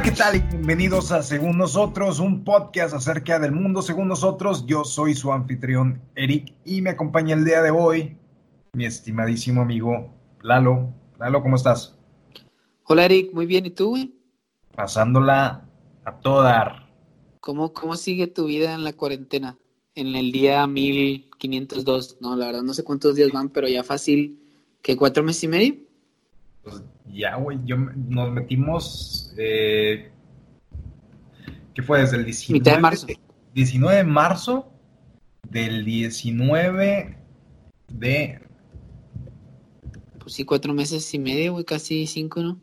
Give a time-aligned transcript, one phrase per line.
[0.00, 0.40] Hola, ¿qué tal?
[0.48, 4.64] Bienvenidos a Según Nosotros, un podcast acerca del mundo según nosotros.
[4.64, 8.16] Yo soy su anfitrión Eric y me acompaña el día de hoy
[8.72, 10.94] mi estimadísimo amigo Lalo.
[11.18, 11.98] Lalo, ¿cómo estás?
[12.84, 13.66] Hola Eric, muy bien.
[13.66, 13.94] ¿Y tú?
[14.74, 15.68] Pasándola
[16.06, 16.88] a todo dar.
[17.40, 19.58] ¿Cómo, ¿Cómo sigue tu vida en la cuarentena?
[19.94, 24.40] En el día 1502, no, la verdad no sé cuántos días van, pero ya fácil,
[24.80, 24.96] ¿qué?
[24.96, 25.89] ¿Cuatro meses y medio?
[26.62, 30.10] Pues ya, güey, yo, nos metimos, eh,
[31.74, 32.00] ¿qué fue?
[32.00, 33.06] Desde el 19 Mitad de marzo.
[33.54, 34.72] 19 de marzo
[35.48, 37.18] del 19
[37.88, 38.40] de...
[40.18, 42.60] Pues sí, cuatro meses y medio, güey, casi cinco, ¿no?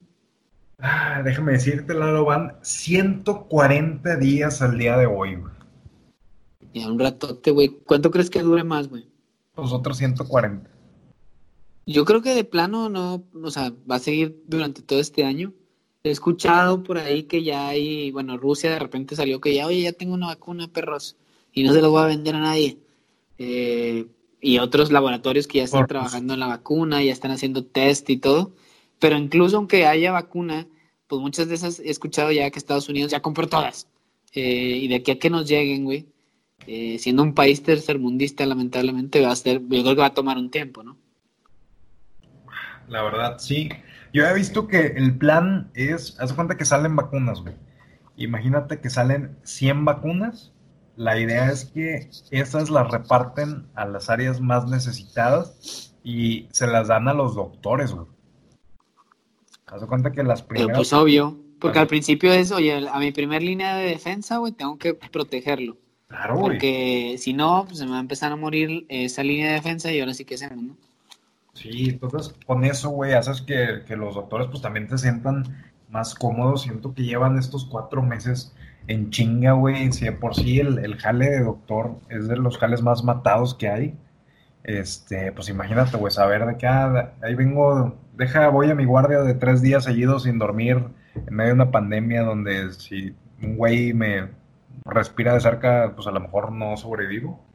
[0.80, 5.54] Ah, déjame decirte, Lalo, van 140 días al día de hoy, güey.
[6.74, 7.70] Ya un ratote, güey.
[7.86, 9.10] ¿Cuánto crees que dure más, güey?
[9.56, 10.70] Los otros 140.
[11.88, 15.54] Yo creo que de plano no, o sea, va a seguir durante todo este año.
[16.04, 19.82] He escuchado por ahí que ya hay, bueno, Rusia de repente salió que ya, oye,
[19.84, 21.16] ya tengo una vacuna, perros,
[21.54, 22.78] y no se lo voy a vender a nadie.
[23.38, 24.06] Eh,
[24.42, 28.18] y otros laboratorios que ya están trabajando en la vacuna, ya están haciendo test y
[28.18, 28.54] todo.
[29.00, 30.68] Pero incluso aunque haya vacuna,
[31.08, 33.88] pues muchas de esas he escuchado ya que Estados Unidos ya compró todas.
[34.34, 36.06] Eh, y de aquí a que nos lleguen, güey,
[36.68, 40.38] eh, siendo un país tercermundista, lamentablemente va a ser, yo creo que va a tomar
[40.38, 40.98] un tiempo, ¿no?
[42.88, 43.70] La verdad, sí.
[44.14, 47.56] Yo he visto que el plan es, haz cuenta que salen vacunas, güey.
[48.16, 50.54] Imagínate que salen 100 vacunas.
[50.96, 56.88] La idea es que esas las reparten a las áreas más necesitadas y se las
[56.88, 58.08] dan a los doctores, güey.
[59.68, 60.78] Haz cuenta que las Pero primeras...
[60.78, 64.78] pues obvio, porque al principio es, oye, a mi primer línea de defensa, güey, tengo
[64.78, 65.78] que protegerlo.
[66.08, 66.44] Claro, güey.
[66.46, 69.92] Porque si no, pues se me va a empezar a morir esa línea de defensa
[69.92, 70.87] y ahora sí que hacemos, ¿no?
[71.58, 75.44] Sí, entonces con eso, güey, haces que, que los doctores pues también te sientan
[75.90, 76.62] más cómodos.
[76.64, 78.54] Siento que llevan estos cuatro meses
[78.88, 79.92] en chinga, güey.
[79.92, 83.56] Si de por sí el, el jale de doctor es de los jales más matados
[83.56, 83.98] que hay.
[84.64, 89.22] Este, pues imagínate, güey, saber de que ah, ahí vengo, deja, voy a mi guardia
[89.22, 90.84] de tres días seguidos sin dormir
[91.16, 94.30] en medio de una pandemia donde si un güey me
[94.86, 97.47] respira de cerca, pues a lo mejor no sobrevivo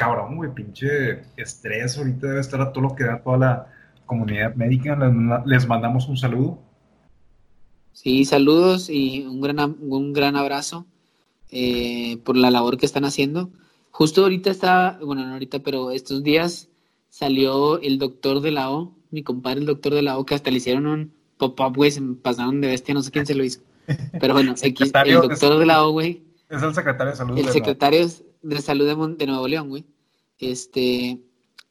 [0.00, 1.98] cabrón, güey, pinche estrés.
[1.98, 3.66] Ahorita debe estar a todo lo que da toda la
[4.06, 4.96] comunidad médica.
[5.44, 6.58] Les, mandamos un saludo.
[7.92, 10.86] Sí, saludos y un gran, un gran abrazo
[11.50, 13.50] eh, por la labor que están haciendo.
[13.90, 16.70] Justo ahorita está, bueno, no ahorita, pero estos días
[17.10, 20.50] salió el doctor de la O, mi compadre el doctor de la O, que hasta
[20.50, 23.44] le hicieron un pop-up, güey, se me pasaron de bestia, no sé quién se lo
[23.44, 23.60] hizo.
[24.18, 27.36] Pero bueno, el doctor de la O, güey, Es el secretario de salud.
[27.36, 28.08] el secretario
[28.42, 29.84] de salud de, de Nuevo León, güey,
[30.38, 31.20] este,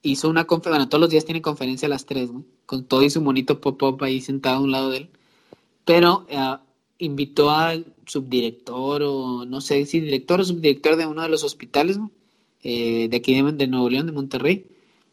[0.02, 3.03] hizo una conferencia, bueno, todos los días tiene conferencia a las 3, güey, con todo
[3.03, 5.09] y su monito pop-up ahí sentado a un lado de él,
[5.85, 6.57] pero eh,
[7.00, 11.97] invitó al subdirector o no sé si director o subdirector de uno de los hospitales,
[11.97, 12.12] güey,
[12.63, 14.68] eh, de aquí de, Nuevo León, de Monterrey,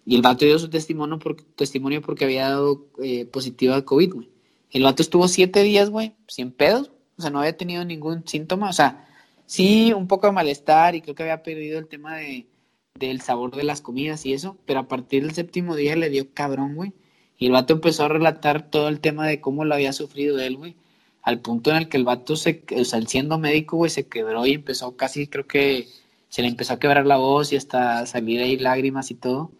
[0.04, 4.28] y el vato dio su testimonio porque había dado eh, positiva a COVID, güey.
[4.70, 8.68] El vato estuvo siete días, güey, sin pedos, o sea, no había tenido ningún síntoma,
[8.68, 9.08] o sea,
[9.46, 12.46] sí, un poco de malestar y creo que había perdido el tema de,
[12.94, 16.32] del sabor de las comidas y eso, pero a partir del séptimo día le dio
[16.32, 16.92] cabrón, güey.
[17.38, 20.56] Y el vato empezó a relatar todo el tema de cómo lo había sufrido él,
[20.56, 20.76] güey.
[21.22, 24.46] Al punto en el que el vato, se, o sea, siendo médico, güey, se quebró
[24.46, 25.88] y empezó casi, creo que
[26.28, 29.50] se le empezó a quebrar la voz y hasta salir ahí lágrimas y todo.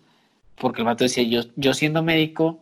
[0.57, 2.61] Porque el vato decía, yo, yo siendo médico,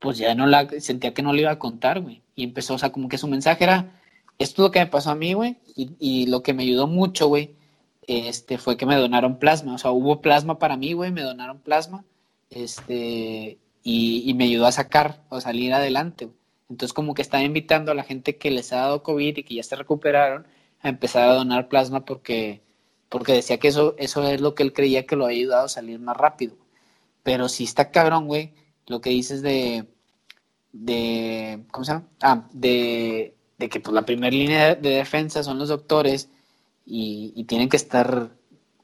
[0.00, 2.22] pues ya no la, sentía que no le iba a contar, güey.
[2.36, 3.92] Y empezó, o sea, como que su mensaje era,
[4.38, 6.86] esto es lo que me pasó a mí, güey, y, y lo que me ayudó
[6.86, 7.56] mucho, güey,
[8.06, 11.60] este, fue que me donaron plasma, o sea, hubo plasma para mí, güey, me donaron
[11.60, 12.04] plasma,
[12.50, 16.30] este, y, y me ayudó a sacar, o salir adelante.
[16.70, 19.54] Entonces, como que estaba invitando a la gente que les ha dado COVID y que
[19.54, 20.46] ya se recuperaron
[20.80, 22.62] a empezar a donar plasma porque,
[23.08, 25.68] porque decía que eso, eso es lo que él creía que lo había ayudado a
[25.68, 26.56] salir más rápido.
[27.22, 28.54] Pero sí está cabrón, güey,
[28.86, 29.86] lo que dices de,
[30.72, 32.08] de, ¿cómo se llama?
[32.20, 36.28] Ah, de, de que pues la primera línea de defensa son los doctores
[36.86, 38.30] y, y tienen que estar,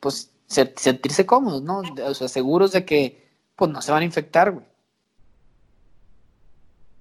[0.01, 1.83] pues, se- sentirse cómodos, ¿no?
[2.07, 4.65] O sea, seguros de que, pues, no se van a infectar, güey.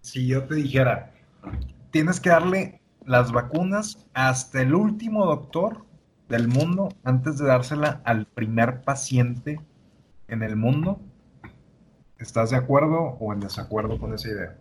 [0.02, 1.14] Si yo te dijera,
[1.92, 5.86] tienes que darle las vacunas hasta el último doctor
[6.28, 9.60] del mundo antes de dársela al primer paciente
[10.28, 11.00] en el mundo,
[12.20, 14.58] ¿estás de acuerdo o en desacuerdo con esa idea?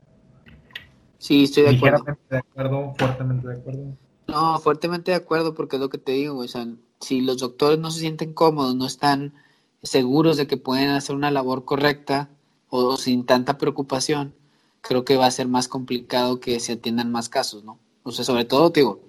[1.18, 2.04] Sí, estoy de acuerdo.
[2.30, 3.96] De acuerdo, fuertemente de acuerdo.
[4.28, 6.66] No, fuertemente de acuerdo, porque es lo que te digo, güey, o sea,
[7.00, 9.34] si los doctores no se sienten cómodos, no están
[9.82, 12.28] seguros de que pueden hacer una labor correcta
[12.68, 14.34] o sin tanta preocupación,
[14.80, 17.78] creo que va a ser más complicado que se atiendan más casos, ¿no?
[18.02, 19.00] o sea, sobre todo, digo,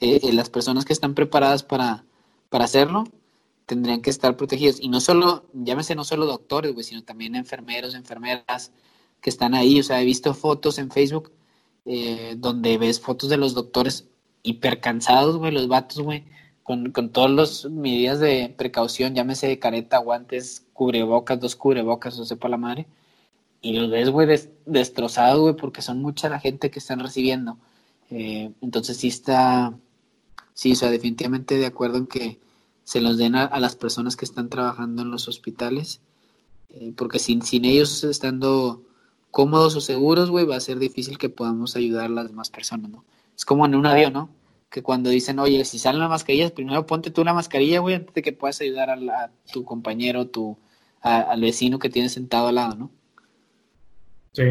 [0.00, 2.04] eh, eh, las personas que están preparadas para,
[2.48, 3.04] para hacerlo
[3.66, 4.80] tendrían que estar protegidos.
[4.80, 8.72] Y no solo, llámese no solo doctores, güey, sino también enfermeros, enfermeras
[9.20, 9.78] que están ahí.
[9.78, 11.32] O sea, he visto fotos en Facebook
[11.90, 14.08] eh, donde ves fotos de los doctores
[14.42, 16.26] hipercansados, güey, los vatos, güey,
[16.62, 22.26] con, con todas las medidas de precaución, llámese de careta, guantes, cubrebocas, dos cubrebocas, o
[22.26, 22.86] sepa la madre.
[23.62, 24.28] Y los ves, güey,
[24.66, 27.56] destrozados, güey, porque son mucha la gente que están recibiendo.
[28.10, 29.74] Eh, entonces sí está,
[30.52, 32.38] sí, o sea, definitivamente de acuerdo en que
[32.84, 36.02] se los den a, las personas que están trabajando en los hospitales,
[36.68, 38.82] eh, porque sin, sin ellos estando
[39.30, 42.90] cómodos o seguros, güey, va a ser difícil que podamos ayudar a las demás personas,
[42.90, 43.04] ¿no?
[43.36, 44.30] Es como en un avión, ¿no?
[44.70, 48.14] Que cuando dicen, oye, si salen las mascarillas, primero ponte tú la mascarilla, güey, antes
[48.14, 50.58] de que puedas ayudar a, tu compañero, tu,
[51.00, 52.90] al vecino que tienes sentado al lado, ¿no?
[54.32, 54.44] Sí.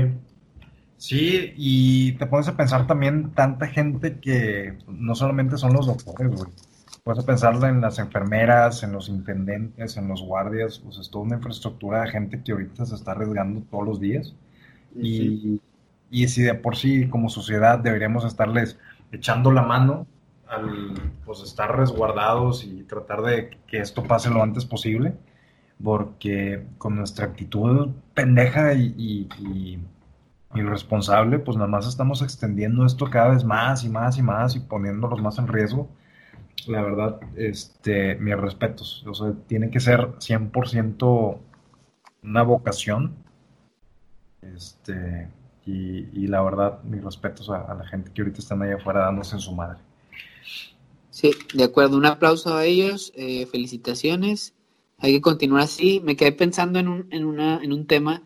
[0.97, 6.35] Sí, y te pones a pensar también tanta gente que no solamente son los doctores,
[6.35, 6.51] güey.
[7.03, 11.35] Puedes pensarla en las enfermeras, en los intendentes, en los guardias, pues es toda una
[11.35, 14.33] infraestructura de gente que ahorita se está arriesgando todos los días.
[14.95, 15.61] Y,
[16.09, 18.79] y si de por sí como sociedad deberíamos estarles
[19.11, 20.07] echando la mano
[20.47, 20.93] al
[21.25, 25.13] pues estar resguardados y tratar de que esto pase lo antes posible,
[25.83, 29.79] porque con nuestra actitud pendeja y, y, y
[30.55, 34.61] irresponsable, pues nada más estamos extendiendo esto cada vez más y más y más y
[34.61, 35.89] poniéndolos más en riesgo
[36.67, 39.05] la verdad, este, mis respetos.
[39.07, 41.39] O sea, tiene que ser 100%
[42.23, 43.15] una vocación.
[44.41, 45.29] Este,
[45.65, 49.41] y, la verdad, mis respetos a, la gente que ahorita están allá afuera dándose en
[49.41, 49.79] su madre.
[51.09, 51.97] Sí, de acuerdo.
[51.97, 53.11] Un aplauso a ellos.
[53.15, 54.53] Eh, felicitaciones.
[54.97, 56.01] Hay que continuar así.
[56.03, 58.23] Me quedé pensando en un, en, una, en un tema.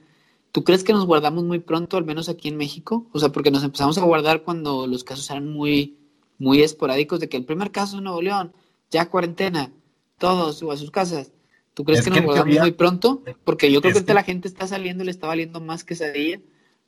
[0.51, 3.07] ¿Tú crees que nos guardamos muy pronto, al menos aquí en México?
[3.13, 5.97] O sea, porque nos empezamos a guardar cuando los casos eran muy
[6.41, 8.51] muy esporádicos de que el primer caso en Nuevo León,
[8.89, 9.71] ya cuarentena,
[10.17, 11.31] todos a sus casas.
[11.73, 13.23] ¿Tú crees que nos guardamos muy pronto?
[13.43, 16.11] Porque yo creo que, la gente está saliendo y le está valiendo más que esa
[16.11, 16.39] día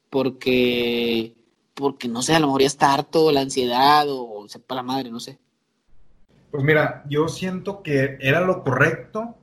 [0.10, 1.36] porque,
[1.74, 5.10] porque no sé, a lo mejor ya está harto la ansiedad o, sepa la madre,
[5.10, 5.40] no sé.
[6.52, 9.36] Pues mira, yo siento que era lo correcto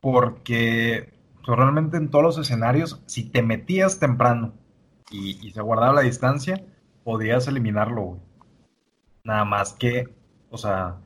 [0.00, 1.12] porque
[1.44, 4.54] pues, realmente en todos los escenarios, si te metías temprano
[5.10, 6.64] y, y se guardaba la distancia,
[7.04, 8.20] podías eliminarlo, güey.
[9.24, 10.08] Nada más que,
[10.50, 10.96] o sea,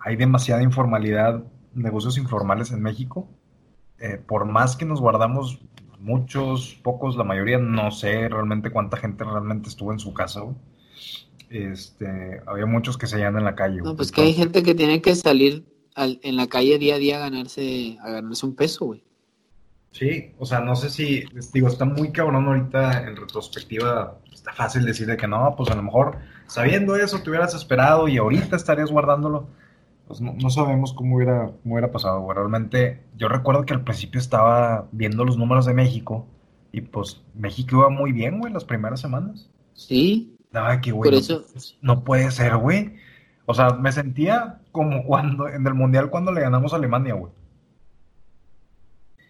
[0.00, 3.28] hay demasiada informalidad, negocios informales en México.
[3.98, 5.58] Eh, por más que nos guardamos
[5.98, 10.42] muchos, pocos, la mayoría, no sé realmente cuánta gente realmente estuvo en su casa,
[11.50, 13.80] Este, había muchos que se hallan en la calle.
[13.82, 15.64] No, pues que hay gente que tiene que salir
[15.96, 19.02] en la calle día a día a ganarse, a ganarse un peso, güey.
[19.90, 24.84] Sí, o sea, no sé si, digo, está muy cabrón ahorita en retrospectiva, está fácil
[24.84, 28.56] decir de que no, pues a lo mejor sabiendo eso te hubieras esperado y ahorita
[28.56, 29.48] estarías guardándolo.
[30.08, 32.34] Pues no, sabemos cómo hubiera, cómo hubiera pasado, güey.
[32.34, 36.26] Realmente, yo recuerdo que al principio estaba viendo los números de México
[36.72, 39.50] y pues México iba muy bien, güey, las primeras semanas.
[39.74, 40.34] Sí.
[40.50, 41.44] Nada, que, güey, eso...
[41.82, 42.96] no, puede ser, güey.
[43.44, 47.32] O sea, me sentía como cuando, en el Mundial cuando le ganamos a Alemania, güey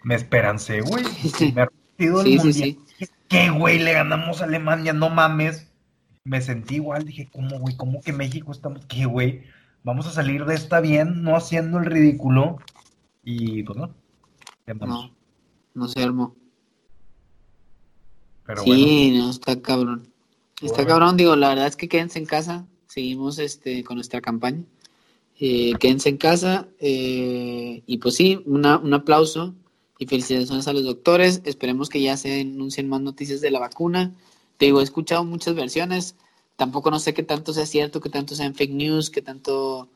[0.08, 1.04] me esperancé, güey.
[1.54, 2.76] Me repetido el mundial.
[3.28, 3.78] ¿Qué, güey?
[3.78, 5.70] Le ganamos a Alemania, no mames.
[6.24, 7.76] Me sentí igual, dije, ¿cómo, güey?
[7.76, 8.86] ¿Cómo que México estamos?
[8.86, 9.42] ¿Qué, güey?
[9.88, 12.58] Vamos a salir de esta bien, no haciendo el ridículo.
[13.24, 13.94] Y pues no.
[14.66, 15.10] No,
[15.72, 16.36] no se armó.
[18.44, 20.12] Pero sí, no, está cabrón.
[20.60, 22.66] Está cabrón, digo, la verdad es que quédense en casa.
[22.86, 24.62] Seguimos este con nuestra campaña.
[25.40, 26.68] Eh, quédense en casa.
[26.80, 29.54] Eh, y pues sí, una, un aplauso
[29.98, 31.40] y felicitaciones a los doctores.
[31.46, 34.12] Esperemos que ya se anuncien más noticias de la vacuna.
[34.58, 36.14] Te digo, he escuchado muchas versiones.
[36.58, 39.88] Tampoco no sé qué tanto sea cierto, qué tanto sean fake news, qué tanto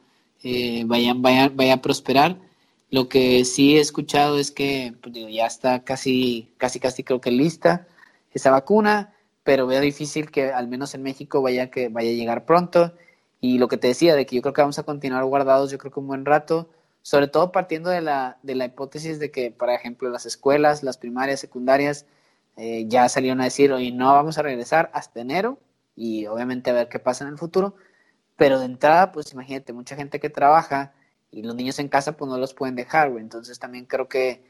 [0.45, 2.38] eh, vaya, vaya, a prosperar.
[2.88, 7.21] Lo que sí he escuchado es que pues, digo, ya está casi, casi, casi creo
[7.21, 7.88] que lista
[8.33, 12.45] esa vacuna, pero veo difícil que al menos en México vaya, que vaya a llegar
[12.47, 12.92] pronto.
[13.40, 15.78] Y lo que te decía, de que yo creo que vamos a continuar guardados, yo
[15.78, 16.69] creo que un buen rato
[17.02, 20.97] sobre todo partiendo de la, de la hipótesis de que, por ejemplo, las escuelas, las
[20.99, 22.07] primarias, secundarias,
[22.57, 25.59] eh, ya salieron a decir, hoy no vamos a regresar hasta enero
[26.02, 27.76] y obviamente a ver qué pasa en el futuro.
[28.37, 30.94] Pero de entrada, pues imagínate, mucha gente que trabaja
[31.30, 33.23] y los niños en casa pues no los pueden dejar, güey.
[33.23, 34.42] Entonces también creo que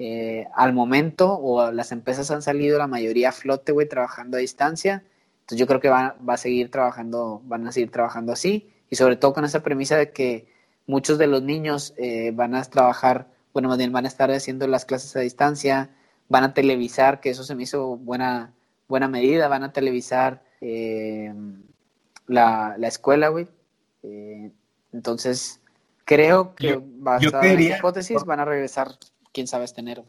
[0.00, 4.40] eh, al momento o las empresas han salido la mayoría a flote, güey, trabajando a
[4.40, 5.04] distancia.
[5.42, 8.96] Entonces yo creo que va, va a seguir trabajando, van a seguir trabajando así y
[8.96, 10.48] sobre todo con esa premisa de que
[10.88, 14.66] muchos de los niños eh, van a trabajar, bueno, más bien van a estar haciendo
[14.66, 15.90] las clases a distancia,
[16.28, 18.54] van a televisar, que eso se me hizo buena,
[18.88, 21.32] buena medida, van a televisar eh,
[22.26, 23.48] la, la escuela, güey.
[24.02, 24.50] Eh,
[24.92, 25.60] entonces,
[26.04, 28.92] creo que Yo- basada en diría- hipótesis van a regresar,
[29.32, 30.04] quién sabe, este enero.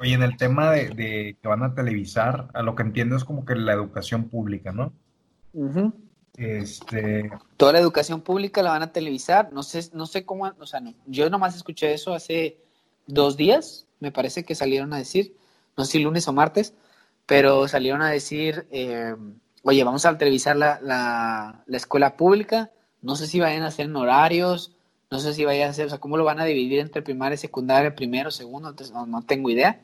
[0.00, 3.24] Oye, en el tema de, de que van a televisar, a lo que entiendo es
[3.24, 4.92] como que la educación pública, ¿no?
[6.36, 9.52] Este, Toda la educación pública la van a televisar.
[9.52, 12.58] No sé, no sé cómo, o sea, no, yo nomás escuché eso hace
[13.06, 15.34] dos días, me parece que salieron a decir,
[15.76, 16.74] no sé si lunes o martes,
[17.26, 19.16] pero salieron a decir, eh,
[19.62, 22.70] oye, vamos a televisar la, la, la escuela pública,
[23.02, 24.72] no sé si vayan a hacer en horarios,
[25.10, 27.36] no sé si vayan a hacer, o sea, cómo lo van a dividir entre primaria,
[27.36, 29.80] secundaria, primero, segundo, entonces no, no tengo idea,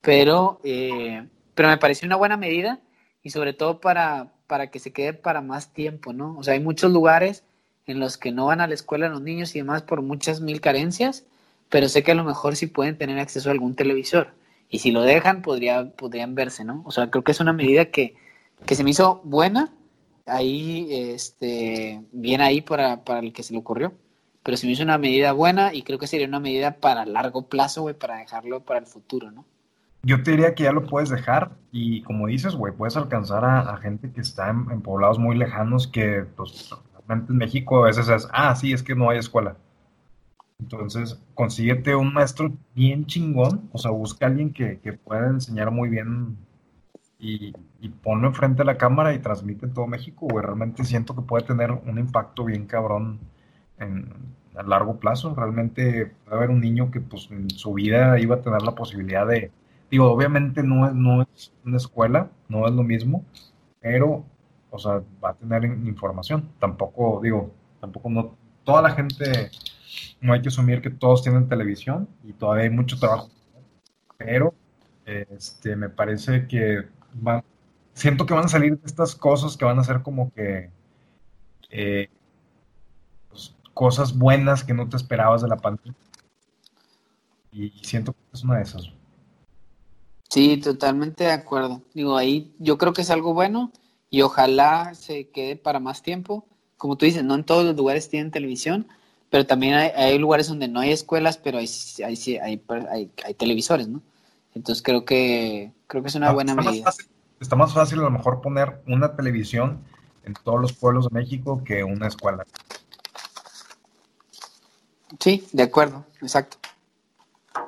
[0.00, 2.80] pero, eh, pero me pareció una buena medida
[3.22, 6.36] y sobre todo para, para que se quede para más tiempo, ¿no?
[6.38, 7.44] O sea, hay muchos lugares
[7.86, 10.60] en los que no van a la escuela los niños y demás por muchas mil
[10.60, 11.24] carencias,
[11.68, 14.34] pero sé que a lo mejor sí pueden tener acceso a algún televisor.
[14.68, 16.82] Y si lo dejan, podría, podrían verse, ¿no?
[16.84, 18.16] O sea, creo que es una medida que,
[18.64, 19.72] que se me hizo buena,
[20.26, 23.92] ahí, este, bien ahí para, para el que se le ocurrió,
[24.42, 27.48] pero se me hizo una medida buena y creo que sería una medida para largo
[27.48, 29.44] plazo, güey, para dejarlo para el futuro, ¿no?
[30.06, 33.76] yo te diría que ya lo puedes dejar y como dices, güey, puedes alcanzar a,
[33.78, 36.70] gente que está en, en poblados muy lejanos que, pues,
[37.08, 39.56] realmente en México a veces es, ah, sí, es que no hay escuela.
[40.60, 45.72] Entonces, consíguete un maestro bien chingón, o sea, busca a alguien que, que pueda enseñar
[45.72, 46.36] muy bien
[47.18, 50.44] y, y ponlo enfrente de la cámara y transmite en todo México, güey.
[50.44, 53.20] Realmente siento que puede tener un impacto bien cabrón
[53.78, 54.12] en,
[54.54, 55.34] a largo plazo.
[55.34, 59.26] Realmente puede haber un niño que, pues, en su vida iba a tener la posibilidad
[59.26, 59.50] de,
[59.90, 63.24] digo, obviamente no es, no es una escuela, no es lo mismo,
[63.80, 64.24] pero,
[64.70, 66.50] o sea, va a tener in- información.
[66.60, 69.50] Tampoco, digo, tampoco no, toda la gente,
[70.20, 73.30] no hay que asumir que todos tienen televisión y todavía hay mucho trabajo,
[74.18, 74.54] pero
[75.06, 76.84] este, me parece que
[77.94, 80.70] siento que van a salir estas cosas que van a ser como que
[81.70, 82.08] eh,
[83.28, 85.94] pues, cosas buenas que no te esperabas de la pandemia.
[87.52, 88.90] Y siento que es una de esas.
[90.28, 91.82] Sí, totalmente de acuerdo.
[91.94, 93.72] Digo, ahí yo creo que es algo bueno
[94.10, 96.46] y ojalá se quede para más tiempo.
[96.76, 98.86] Como tú dices, no en todos los lugares tienen televisión,
[99.30, 101.66] pero también hay, hay lugares donde no hay escuelas, pero hay,
[102.04, 102.62] hay-
[103.24, 104.02] hay televisores, ¿no?
[104.56, 106.84] Entonces creo que creo que es una Ah, buena está más medida.
[106.86, 107.06] fácil,
[107.40, 109.82] está más fácil a lo mejor poner una televisión
[110.24, 112.44] en todos los pueblos de México que una escuela.
[115.20, 116.56] Sí, de acuerdo, exacto.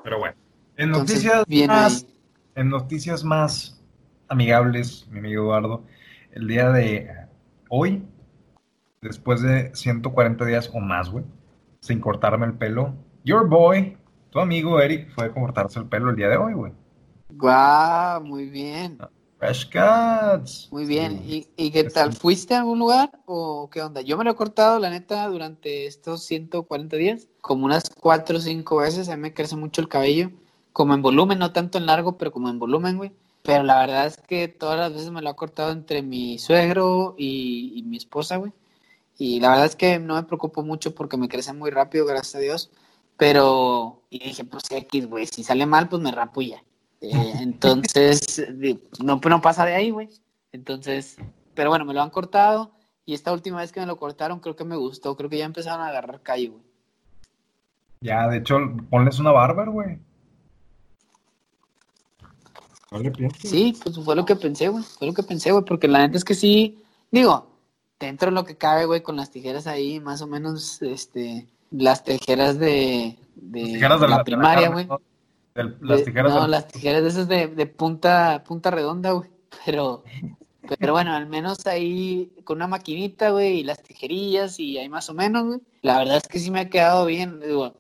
[0.03, 0.35] Pero bueno.
[0.77, 2.15] En Entonces, noticias más, ahí.
[2.55, 3.81] en noticias más
[4.29, 5.85] amigables, mi amigo Eduardo,
[6.33, 7.11] el día de
[7.69, 8.03] hoy,
[9.03, 11.25] después de 140 días o más, güey,
[11.81, 13.98] sin cortarme el pelo, your boy,
[14.31, 16.73] tu amigo Eric, fue a cortarse el pelo el día de hoy, güey.
[17.31, 18.99] Guau, muy bien,
[19.39, 20.69] Fresh cuts.
[20.73, 21.23] muy bien.
[21.25, 21.47] Sí.
[21.57, 22.13] ¿Y, y qué tal?
[22.13, 24.01] ¿Fuiste a algún lugar o qué onda?
[24.01, 28.41] Yo me lo he cortado, la neta, durante estos 140 días, como unas cuatro o
[28.41, 29.09] cinco veces.
[29.09, 30.31] A mí me crece mucho el cabello,
[30.73, 33.13] como en volumen, no tanto en largo, pero como en volumen, güey.
[33.43, 37.15] Pero la verdad es que todas las veces me lo ha cortado entre mi suegro
[37.17, 38.53] y, y mi esposa, güey.
[39.17, 42.35] Y la verdad es que no me preocupo mucho porque me crece muy rápido, gracias
[42.35, 42.71] a Dios.
[43.19, 46.63] Pero, y dije, pues X, güey, si sale mal, pues me rapo y ya.
[47.01, 47.11] Eh,
[47.41, 48.47] entonces,
[49.01, 50.09] no, no pasa de ahí, güey.
[50.53, 51.17] Entonces,
[51.55, 52.73] pero bueno, me lo han cortado.
[53.05, 55.17] Y esta última vez que me lo cortaron, creo que me gustó.
[55.17, 56.63] Creo que ya empezaron a agarrar calle, güey.
[58.01, 58.59] Ya, de hecho,
[58.91, 59.99] ponles una barber, güey.
[62.93, 63.51] No le pienses.
[63.51, 64.85] Sí, pues fue lo que pensé, güey.
[64.85, 65.65] Fue lo que pensé, güey.
[65.65, 67.51] Porque la neta es que sí, digo,
[67.99, 72.05] dentro de lo que cabe, güey, con las tijeras ahí, más o menos, este, las
[72.05, 74.89] tijeras de, de Las tijeras de la, de primaria, güey.
[75.55, 79.29] las De- tijeras no, del- las tijeras de esas de, de punta, punta redonda, güey.
[79.65, 80.05] Pero,
[80.79, 85.09] pero bueno, al menos ahí con una maquinita, güey, y las tijerillas y ahí más
[85.09, 85.61] o menos, güey.
[85.83, 87.73] La verdad es que sí me ha quedado bien, digo,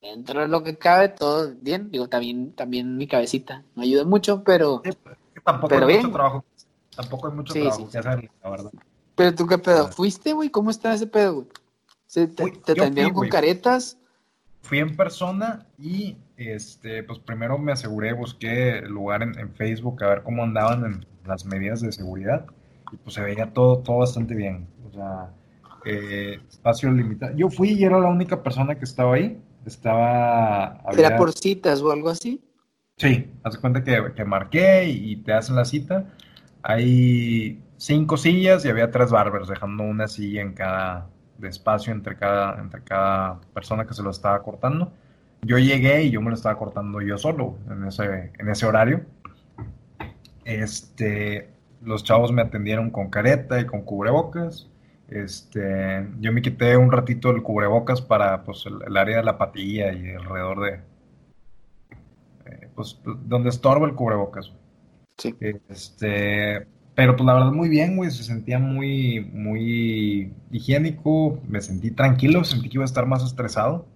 [0.00, 1.90] dentro de lo que cabe, todo bien.
[1.90, 6.02] Digo, también, también mi cabecita no ayuda mucho, pero, Sí, pues, tampoco Pero hay bien.
[6.06, 6.44] mucho trabajo.
[6.94, 8.70] Tampoco hay mucho Sí, trabajo sí, que hacer, la verdad.
[9.16, 9.88] pero tú qué pedo.
[9.88, 10.48] ¿fuiste, güey?
[10.50, 11.46] ¿Cómo está ese pedo, güey?
[12.08, 13.98] ¿Se te, atendieron fui, con caretas?
[14.62, 20.02] Fui en persona y este, pues primero me aseguré, busqué el lugar en, en Facebook
[20.02, 22.46] a ver cómo andaban en las medidas de seguridad
[22.90, 24.66] y pues se veía todo, todo bastante bien.
[24.88, 25.30] O sea,
[25.84, 27.36] eh, espacio limitado.
[27.36, 29.38] Yo fui y era la única persona que estaba ahí.
[29.66, 30.80] Estaba.
[30.96, 32.42] ¿Era por citas o algo así?
[32.96, 36.06] Sí, haz de cuenta que, que marqué y te hacen la cita.
[36.62, 42.16] Hay cinco sillas y había tres barbers, dejando una silla en cada de espacio entre
[42.16, 44.92] cada, entre cada persona que se lo estaba cortando.
[45.42, 49.02] Yo llegué y yo me lo estaba cortando yo solo en ese, en ese horario.
[50.44, 51.48] Este,
[51.82, 54.68] los chavos me atendieron con careta y con cubrebocas
[55.08, 59.92] Este, yo me quité un ratito el cubrebocas para pues, el, área de la patilla
[59.92, 60.80] y alrededor de,
[62.46, 64.52] eh, pues, donde estorba el cubrebocas.
[65.16, 65.34] Sí.
[65.68, 66.66] Este,
[66.98, 72.42] pero pues la verdad muy bien, güey, se sentía muy, muy higiénico, me sentí tranquilo,
[72.42, 73.86] sentí que iba a estar más estresado,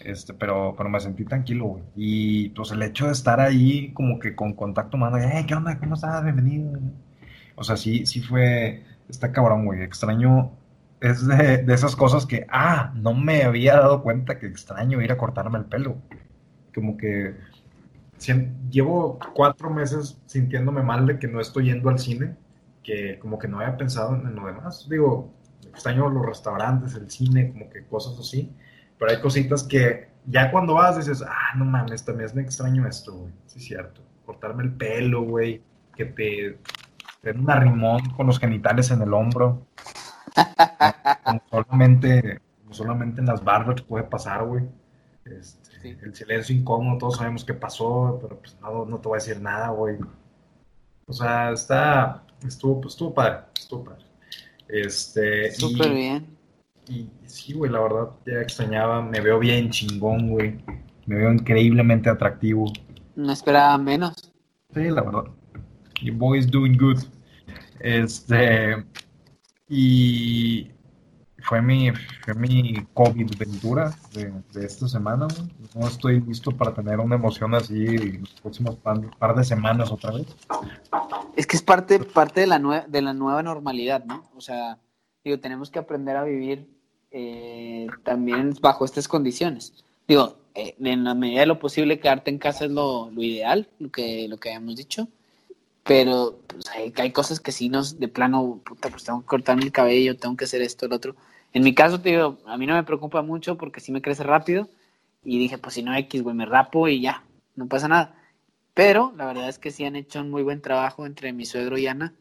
[0.00, 1.84] este, pero, pero me sentí tranquilo, güey.
[1.94, 5.78] Y pues el hecho de estar ahí como que con contacto humano, hey, ¿qué onda?
[5.78, 6.24] ¿Cómo estás?
[6.24, 6.76] Bienvenido.
[7.54, 10.50] O sea, sí, sí fue, está cabrón, güey, extraño,
[11.00, 15.12] es de, de esas cosas que, ah, no me había dado cuenta que extraño ir
[15.12, 15.98] a cortarme el pelo.
[16.74, 17.36] Como que
[18.70, 22.36] llevo cuatro meses sintiéndome mal de que no estoy yendo al cine,
[22.82, 24.86] que como que no había pensado en lo demás.
[24.88, 25.32] Digo,
[25.68, 28.52] extraño los restaurantes, el cine, como que cosas así,
[28.98, 33.14] pero hay cositas que ya cuando vas dices, ah, no mames, también me extraño esto,
[33.14, 33.32] güey.
[33.46, 34.02] Sí, es cierto.
[34.26, 35.62] Cortarme el pelo, güey,
[35.94, 36.58] que te
[37.22, 39.66] den un arrimón con los genitales en el hombro.
[41.24, 44.64] como solamente, solamente en las barbas puede pasar, güey.
[45.24, 49.20] Este, el silencio incómodo, todos sabemos qué pasó, pero pues no, no te voy a
[49.20, 49.96] decir nada, güey.
[51.06, 54.04] O sea, está, estuvo, pues, estuvo padre, estuvo padre.
[54.68, 56.36] Este, Súper bien.
[56.88, 60.58] Y sí, güey, la verdad, ya extrañaba, me veo bien chingón, güey.
[61.06, 62.72] Me veo increíblemente atractivo.
[63.16, 64.32] No esperaba menos.
[64.72, 65.24] Sí, la verdad.
[66.02, 66.98] Your boy is doing good.
[67.80, 68.84] Este,
[69.68, 70.70] y
[71.42, 71.90] fue mi,
[72.24, 75.28] fue mi COVID ventura de, de esta semana.
[75.74, 80.12] No estoy listo para tener una emoción así en los próximos par, de semanas otra
[80.12, 80.26] vez.
[81.36, 84.24] Es que es parte, parte de, la de la nueva normalidad, ¿no?
[84.36, 84.78] O sea,
[85.24, 86.68] digo, tenemos que aprender a vivir
[87.10, 89.84] eh, también bajo estas condiciones.
[90.06, 93.68] Digo, eh, en la medida de lo posible quedarte en casa es lo, lo ideal,
[93.78, 95.08] lo que, lo que habíamos dicho
[95.90, 99.72] pero pues, hay, cosas que sí nos, de plano, puta, pues tengo que cortarme el
[99.72, 101.16] cabello, tengo que hacer esto, el otro.
[101.52, 104.22] En mi caso, te digo, a mí no me preocupa mucho porque sí me crece
[104.22, 104.68] rápido.
[105.24, 107.24] Y dije, pues si no X, güey, me rapo y ya,
[107.56, 108.14] no pasa nada.
[108.72, 111.76] Pero la verdad es que sí han hecho un muy buen trabajo entre mi suegro
[111.76, 112.14] y Ana.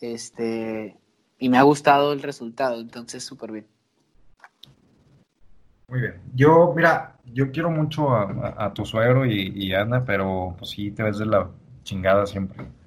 [0.00, 0.96] Este,
[1.38, 3.66] y me ha gustado el resultado, entonces súper bien.
[5.88, 6.14] Muy bien.
[6.34, 11.02] Yo, mira, yo quiero mucho a, tu suegro y, y, Ana, pero pues sí te
[11.02, 11.50] ves de la
[11.82, 12.79] chingada siempre.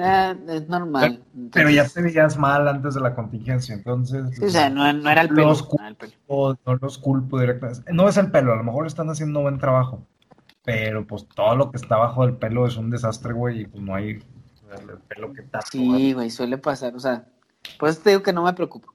[0.00, 1.24] Eh, es normal.
[1.52, 4.40] Pero, ya te veías mal antes de la contingencia, entonces.
[4.40, 5.54] o sea, no, era el pelo.
[6.28, 7.92] no, los culpo directamente.
[7.92, 10.06] No es el pelo, a lo mejor están haciendo buen trabajo.
[10.64, 13.82] Pero pues todo lo que está bajo del pelo es un desastre, güey, y pues
[13.82, 14.22] no hay
[14.70, 15.62] el pelo que está.
[15.62, 16.94] Sí, güey, suele pasar.
[16.94, 17.26] O sea,
[17.78, 18.94] pues te digo que no me preocupo.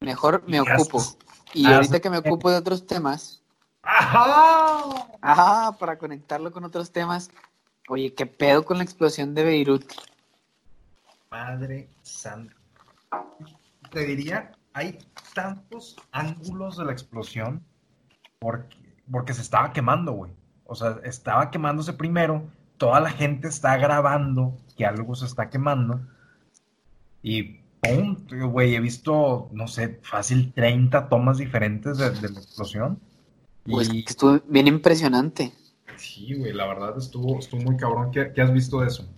[0.00, 1.00] Mejor me ocupo.
[1.52, 3.42] Y ahorita que me ocupo de otros temas.
[3.82, 5.06] ¡Ajá!
[5.20, 7.30] Ajá, para conectarlo con otros temas
[7.88, 9.84] Oye, ¿qué pedo con la explosión de Beirut?
[11.30, 12.54] Madre santa.
[13.92, 14.98] Te diría, hay
[15.34, 17.62] tantos ángulos de la explosión
[18.40, 18.76] porque,
[19.10, 20.32] porque se estaba quemando, güey.
[20.64, 26.00] O sea, estaba quemándose primero, toda la gente está grabando que algo se está quemando
[27.22, 28.16] y ¡pum!
[28.50, 33.00] Güey, he visto, no sé, fácil 30 tomas diferentes de, la explosión.
[33.64, 35.52] Pues estuvo bien impresionante.
[35.98, 38.10] Sí, güey, la verdad estuvo, estuvo muy cabrón.
[38.10, 39.08] ¿Qué, has visto de eso?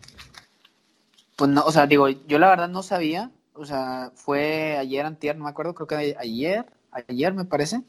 [1.36, 3.30] Pues no, o sea, digo, yo la verdad no sabía.
[3.54, 6.66] O sea, fue ayer, antier, no me acuerdo, creo que ayer,
[7.08, 7.82] ayer me parece,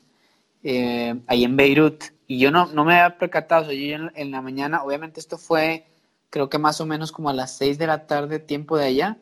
[0.63, 2.05] eh, ahí en Beirut.
[2.25, 5.37] Y yo no, no me había percatado, o sea, yo en, la mañana, obviamente esto
[5.37, 5.87] fue,
[6.29, 9.17] creo que más o menos como a las 6 de la tarde, tiempo de allá,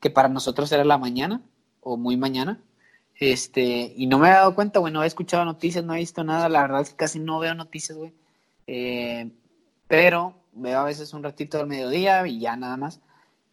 [0.00, 1.42] que para nosotros era la mañana,
[1.80, 2.60] o muy mañana.
[3.14, 6.24] Este, y no me había dado cuenta, güey, no he escuchado noticias, no he visto
[6.24, 8.12] nada, la verdad es que casi no veo noticias, güey.
[8.66, 9.30] Eh,
[9.88, 13.00] pero veo a veces un ratito al mediodía y ya nada más.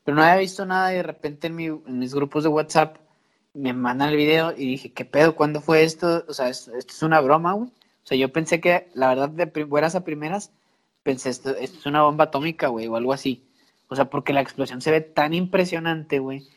[0.03, 1.55] Pero no había visto nada y de repente en,
[1.99, 2.97] mis grupos de WhatsApp
[3.53, 5.35] me mandan el video y dije, ¿qué pedo?
[5.35, 6.23] ¿Cuándo fue esto?
[6.27, 7.69] O sea, esto, es una broma, güey.
[7.69, 10.51] O sea, yo pensé que, la verdad, de buenas a primeras,
[11.03, 13.47] pensé, esto, esto es una bomba atómica, güey, o algo así.
[13.87, 16.47] O sea, porque la explosión se ve tan impresionante, güey.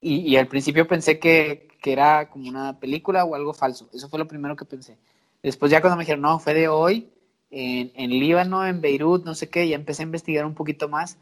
[0.00, 3.88] Y, y, al principio pensé que, que, era como una película o algo falso.
[3.92, 4.98] Eso fue lo primero que pensé.
[5.42, 7.10] Después ya cuando me dijeron, no, fue de hoy,
[7.54, 11.18] en, en, Líbano, en Beirut, no sé qué, ya empecé a investigar un poquito más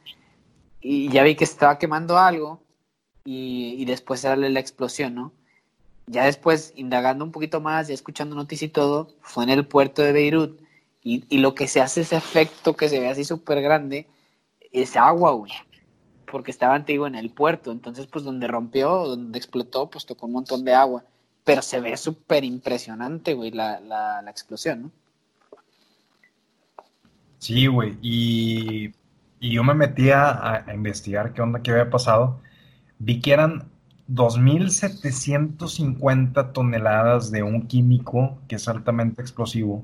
[0.81, 2.63] y ya vi que estaba quemando algo
[3.23, 5.33] y, y después sale la explosión, ¿no?
[6.07, 10.03] Ya después, indagando un poquito más, ya escuchando noticias y todo, fue en el puerto
[10.03, 10.61] de Beirut
[11.03, 14.09] y, y lo que se hace ese efecto que se ve así súper grande
[14.73, 15.53] es agua, güey.
[16.27, 20.33] Porque estaba antiguo en el puerto, entonces pues donde rompió, donde explotó, pues tocó un
[20.33, 21.05] montón de agua.
[21.45, 24.91] Pero se ve súper impresionante, güey, la, la, la explosión, ¿no?
[27.43, 27.99] Sí, güey.
[28.01, 28.95] Y,
[29.41, 32.41] yo me metí a, investigar qué onda, qué había pasado.
[33.01, 33.69] Vi que eran
[34.09, 39.83] 2.750 toneladas de un químico que es altamente explosivo,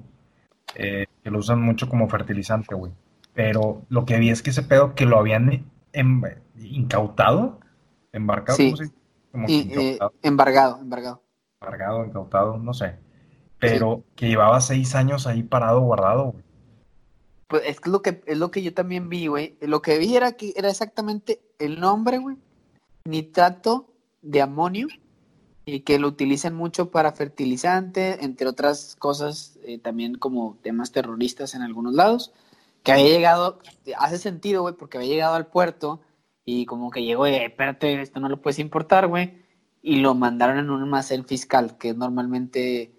[0.76, 2.92] eh, que lo usan mucho como fertilizante, güey.
[3.34, 6.22] Pero lo que vi es que ese pedo que lo habían em,
[6.60, 7.58] incautado,
[8.12, 8.72] embarcado, sí.
[9.32, 11.24] Como eh, embargado, embargado.
[11.60, 13.00] Embargado, incautado, no sé.
[13.58, 16.46] Pero que llevaba seis años ahí parado, guardado, güey.
[17.48, 19.56] Pues es lo que es lo que yo también vi, güey.
[19.60, 22.36] Lo que vi era que era exactamente el nombre, güey.
[23.04, 23.88] Nitrato
[24.22, 24.88] de amonio
[25.70, 31.54] y que lo utilizan mucho para fertilizante, entre otras cosas, eh, también como temas terroristas
[31.54, 32.32] en algunos lados,
[32.82, 33.60] que había llegado,
[33.98, 36.00] hace sentido, güey, porque había llegado al puerto
[36.46, 39.42] y como que llegó, eh, espérate, esto no lo puedes importar, güey,
[39.82, 42.97] y lo mandaron en un almacén fiscal, que normalmente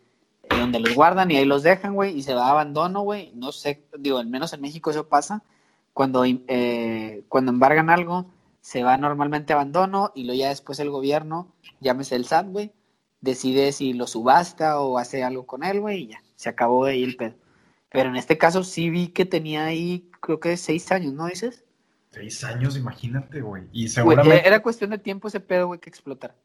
[0.57, 3.31] donde los guardan y ahí los dejan, güey, y se va a abandono, güey.
[3.35, 5.43] No sé, digo, al menos en México eso pasa.
[5.93, 8.31] Cuando, eh, cuando embargan algo,
[8.61, 12.71] se va normalmente a abandono y luego ya después el gobierno, llámese el SAT, güey,
[13.21, 16.93] decide si lo subasta o hace algo con él, güey, y ya, se acabó de
[16.93, 17.35] ahí el pedo.
[17.89, 21.63] Pero en este caso sí vi que tenía ahí, creo que seis años, ¿no dices?
[22.11, 23.63] Seis años, imagínate, güey.
[23.71, 24.47] Y seguramente...
[24.47, 26.35] Era cuestión de tiempo ese pedo, güey, que explotara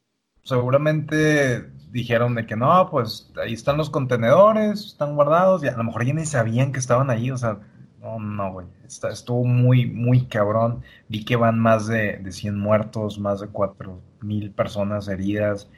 [0.45, 5.85] seguramente dijeron de que no, pues ahí están los contenedores, están guardados, y a lo
[5.85, 7.59] mejor ya ni sabían que estaban ahí, o sea,
[8.01, 10.83] no, no, güey, estuvo muy, muy cabrón.
[11.09, 15.71] Vi que van más de, de 100 muertos, más de 4 mil personas heridas,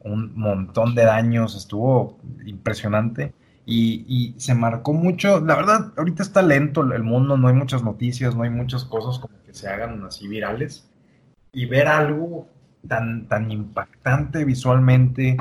[0.00, 3.34] un montón de daños, estuvo impresionante.
[3.66, 7.82] Y, y, se marcó mucho, la verdad, ahorita está lento el mundo, no hay muchas
[7.84, 10.88] noticias, no hay muchas cosas como que se hagan así virales.
[11.52, 12.48] Y ver algo
[12.88, 15.36] tan, tan impactante visualmente,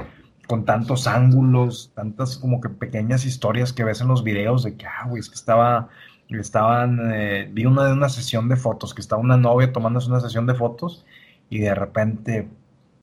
[0.48, 4.86] con tantos ángulos, tantas como que pequeñas historias que ves en los videos de que,
[4.86, 5.90] ah, güey, es que estaba,
[6.30, 10.20] estaban, eh, vi una de una sesión de fotos, que estaba una novia tomándose una
[10.20, 11.06] sesión de fotos
[11.50, 12.50] y de repente,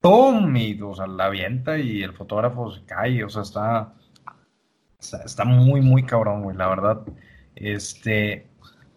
[0.01, 0.57] ¡pum!
[0.57, 3.95] Y, o sea, la avienta y el fotógrafo se cae, o sea, está,
[5.01, 7.01] está, está muy, muy cabrón, güey, la verdad.
[7.55, 8.47] Este,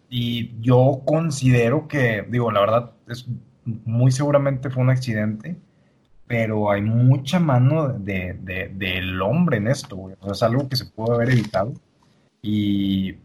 [0.08, 3.26] y yo considero que, digo, la verdad, es
[3.64, 5.56] muy seguramente fue un accidente,
[6.26, 8.34] pero hay mucha mano de,
[8.74, 11.74] del hombre en esto, es algo que se pudo haber evitado.
[12.40, 13.16] Y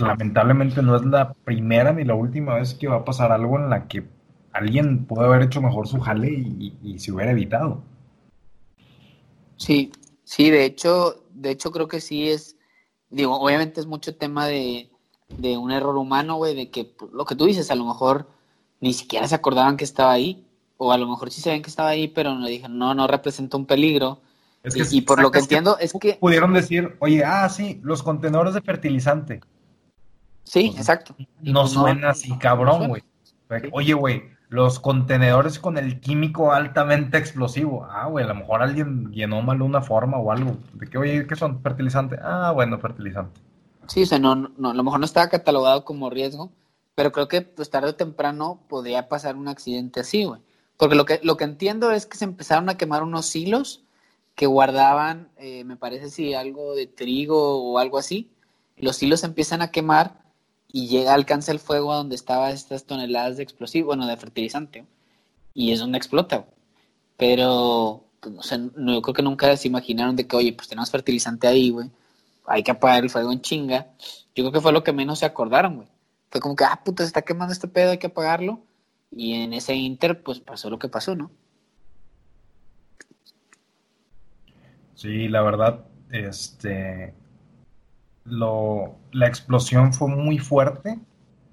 [0.00, 3.70] lamentablemente no es la primera ni la última vez que va a pasar algo en
[3.70, 4.04] la que
[4.52, 7.82] alguien puede haber hecho mejor su jale y, se hubiera evitado.
[9.56, 9.92] Sí,
[10.24, 12.56] sí, de hecho, de hecho creo que sí es,
[13.10, 14.90] digo, obviamente es mucho tema de,
[15.28, 18.28] de un error humano, güey, de que pues, lo que tú dices, a lo mejor
[18.84, 20.44] ni siquiera se acordaban que estaba ahí,
[20.76, 23.56] o a lo mejor sí sabían que estaba ahí, pero no dijeron, no, no representa
[23.56, 24.20] un peligro.
[24.62, 26.18] y, por lo que entiendo es que...
[26.20, 29.40] Pudieron decir, oye, ah, sí, los contenedores de fertilizante.
[30.42, 31.16] Sí, exacto.
[31.40, 33.02] No pues suena así, cabrón, güey.
[33.72, 37.86] Oye, güey, los contenedores con el químico altamente explosivo.
[37.90, 40.58] Ah, güey, a lo mejor alguien llenó mal una forma o algo.
[40.74, 41.62] De que, oye, ¿qué son?
[41.62, 42.18] Fertilizante.
[42.22, 43.40] Ah, bueno, fertilizante.
[43.86, 46.52] Sí, o sea, no, no, a lo mejor no estaba catalogado como riesgo,
[46.94, 50.40] pero creo que pues tarde o temprano podría pasar un accidente así, güey.
[50.76, 53.84] Porque lo que, lo que entiendo es que se empezaron a quemar unos hilos
[54.34, 58.30] que guardaban, eh, me parece si algo de trigo o algo así.
[58.76, 60.24] Los hilos se empiezan a quemar
[60.74, 64.84] y llega, alcanza el fuego a donde estaban estas toneladas de explosivo, bueno, de fertilizante,
[65.54, 66.46] y es donde explota.
[67.16, 70.90] Pero, pues, no sé, yo creo que nunca se imaginaron de que, oye, pues tenemos
[70.90, 71.90] fertilizante ahí, güey,
[72.46, 73.86] hay que apagar el fuego en chinga.
[74.34, 75.88] Yo creo que fue lo que menos se acordaron, güey.
[76.34, 78.58] Fue como que, ah, puta, se está quemando este pedo, hay que apagarlo.
[79.12, 81.30] Y en ese inter, pues pasó lo que pasó, ¿no?
[84.96, 87.14] Sí, la verdad, este,
[88.24, 90.98] lo, la explosión fue muy fuerte.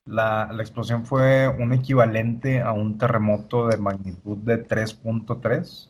[0.05, 5.89] La, explosión fue un equivalente a un terremoto de magnitud de 3.3.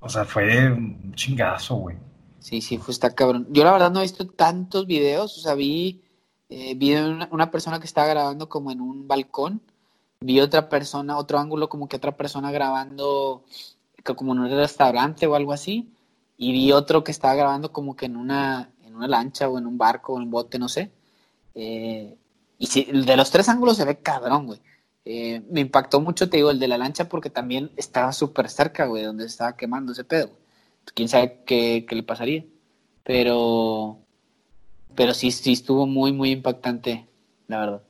[0.00, 2.07] o sea, fue un chingazo, güey.
[2.40, 3.46] Sí, sí, fue está cabrón.
[3.50, 6.02] Yo la verdad no he visto tantos videos, o sea, vi,
[6.48, 9.60] eh, vi una, persona que estaba grabando como en un balcón,
[10.20, 13.44] vi otra persona, otro ángulo como que otra persona grabando
[14.16, 15.92] como en un restaurante o algo así,
[16.36, 19.66] y vi otro que estaba grabando como que en una, en una lancha o en
[19.66, 20.90] un barco o en un bote, no sé.
[21.54, 22.16] Eh,
[22.58, 24.60] y si, de los tres ángulos se ve cabrón, güey.
[25.04, 28.86] Eh, me impactó mucho, te digo, el de la lancha porque también estaba súper cerca,
[28.86, 30.30] güey, donde estaba quemando ese pedo
[30.92, 32.44] quién sabe qué, le pasaría.
[33.04, 33.98] Pero,
[34.94, 37.08] pero sí, sí estuvo muy, muy impactante,
[37.46, 37.82] la verdad.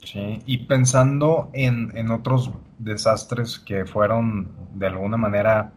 [0.00, 5.72] Sí, y pensando en, otros desastres que fueron de alguna manera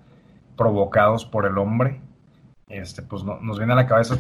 [0.56, 2.02] provocados por el hombre,
[2.68, 4.18] este, pues nos viene a la cabeza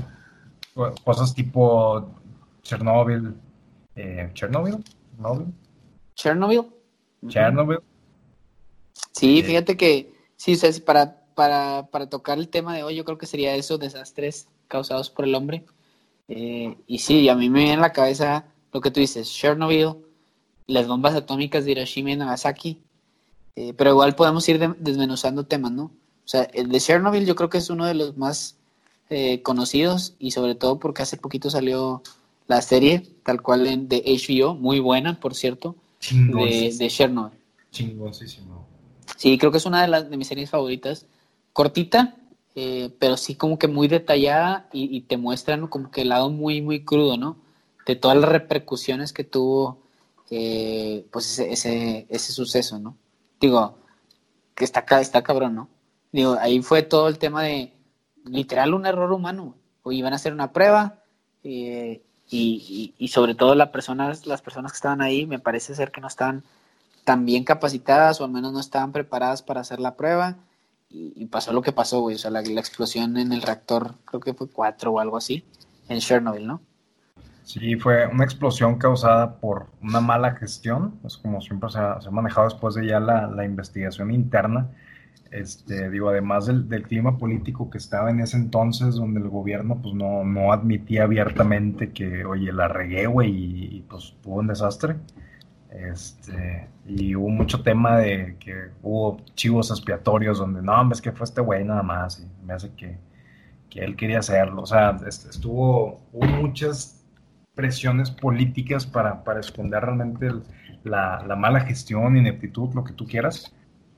[1.03, 2.15] cosas tipo
[2.63, 3.35] Chernóbil,
[3.95, 4.83] Eh, Chernobyl.
[6.15, 6.65] Chernobyl.
[7.27, 7.79] Chernobyl.
[9.19, 13.17] Sí, fíjate que, sí, o para, para, para tocar el tema de hoy, yo creo
[13.17, 15.65] que sería eso, desastres causados por el hombre.
[16.29, 19.97] Eh, y sí, a mí me viene en la cabeza lo que tú dices, Chernobyl,
[20.67, 22.79] las bombas atómicas de Hiroshima y Nagasaki.
[23.57, 25.83] Eh, pero igual podemos ir desmenuzando temas, ¿no?
[25.83, 28.55] O sea, el de Chernobyl yo creo que es uno de los más
[29.09, 32.03] eh, conocidos y sobre todo porque hace poquito salió
[32.47, 35.75] la serie, tal cual de HBO, muy buena, por cierto,
[36.09, 37.37] de, de Chernobyl.
[37.71, 38.68] Chingosísimo.
[39.19, 41.05] Sí, creo que es una de, las, de mis series favoritas.
[41.51, 42.15] Cortita,
[42.55, 46.61] eh, pero sí como que muy detallada y, te muestran como que el lado muy,
[46.61, 47.35] muy crudo, ¿no?
[47.85, 49.79] De todas las repercusiones que tuvo
[50.31, 52.95] eh, pues ese, ese, suceso, ¿no?
[53.41, 53.77] Digo,
[54.55, 55.69] que está, está cabrón, ¿no?
[56.13, 57.73] Digo, ahí fue todo el tema de
[58.23, 59.55] literal un error humano.
[59.83, 61.03] O iban a hacer una prueba
[61.43, 65.91] eh, y, y, sobre todo las personas, las personas que estaban ahí me parece ser
[65.91, 66.45] que no estaban
[67.09, 70.37] tan bien capacitadas o al menos no estaban preparadas para hacer la prueba
[70.91, 72.15] y, pasó lo que pasó, güey.
[72.15, 75.43] O sea, la, explosión en el reactor, creo que fue 4 o algo así,
[75.87, 76.61] en Chernobyl, ¿no?
[77.41, 82.47] Sí, fue una explosión causada por una mala gestión, es como siempre se ha, manejado
[82.47, 84.69] después de ya la, investigación interna.
[85.31, 89.95] Este, digo, además del, clima político que estaba en ese entonces, donde el gobierno pues
[89.95, 94.97] no, no admitía abiertamente que, oye, la regué, güey, y, y, pues tuvo un desastre.
[95.71, 101.25] Este, y hubo mucho tema de que hubo chivos expiatorios donde no, es que fue
[101.25, 102.97] este güey nada más y me hace que,
[103.69, 104.63] que él quería hacerlo.
[104.63, 107.05] O sea, estuvo, hubo muchas
[107.53, 110.31] presiones políticas para, para esconder realmente
[110.83, 113.53] la, la, mala gestión, ineptitud, lo que tú quieras.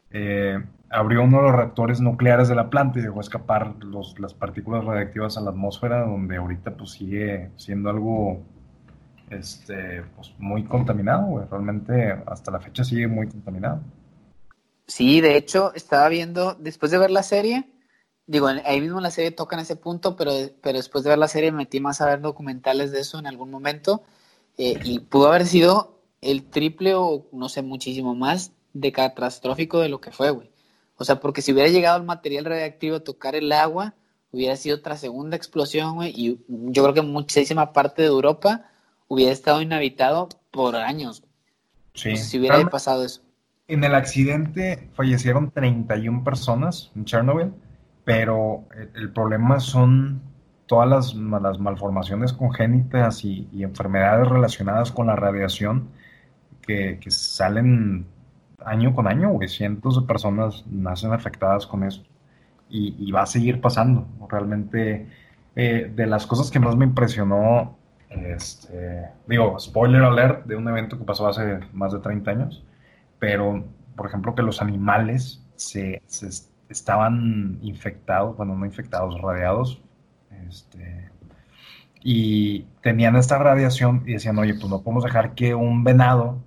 [0.09, 4.33] Eh, abrió uno de los reactores nucleares de la planta y dejó escapar los, las
[4.33, 8.43] partículas radiactivas a la atmósfera, donde ahorita pues sigue siendo algo
[9.31, 13.81] este, pues muy contaminado, Realmente hasta la fecha sigue muy contaminado.
[14.87, 17.71] Sí, de hecho, estaba viendo, después de ver la serie,
[18.27, 21.51] digo, ahí mismo la serie tocan ese punto, pero, pero después de ver la serie
[21.51, 24.03] me metí más a ver documentales de eso en algún momento,
[24.57, 29.89] eh, y pudo haber sido el triple o no sé, muchísimo más de catastrófico de
[29.89, 30.51] lo que fue, güey.
[30.97, 33.95] O sea, porque si hubiera llegado el material radiactivo a tocar el agua,
[34.31, 38.70] hubiera sido otra segunda explosión, güey, y yo creo que muchísima parte de Europa
[39.11, 41.21] hubiera estado inhabitado por años.
[41.93, 42.15] Sí.
[42.15, 43.21] si hubiera pasado eso.
[43.67, 47.51] En el accidente fallecieron 31 personas en Chernobyl,
[48.05, 48.63] pero
[48.95, 50.21] el, problema son
[50.65, 55.89] todas las, las malformaciones congénitas y, enfermedades relacionadas con la radiación
[56.61, 58.05] que, salen
[58.63, 59.49] año con año, güey.
[59.49, 62.01] Cientos de personas nacen afectadas con eso.
[62.69, 64.07] Y, va a seguir pasando.
[64.29, 65.05] Realmente,
[65.57, 67.80] eh, de las cosas que más me impresionó
[68.11, 72.63] este, digo, spoiler alert de un evento que pasó hace más de 30 años,
[73.19, 73.63] pero
[73.95, 76.01] por ejemplo que los animales se,
[76.69, 79.81] estaban infectados, bueno, no infectados, radiados,
[80.47, 81.09] este,
[82.03, 86.43] y tenían esta radiación y decían, oye, pues no podemos dejar que un venado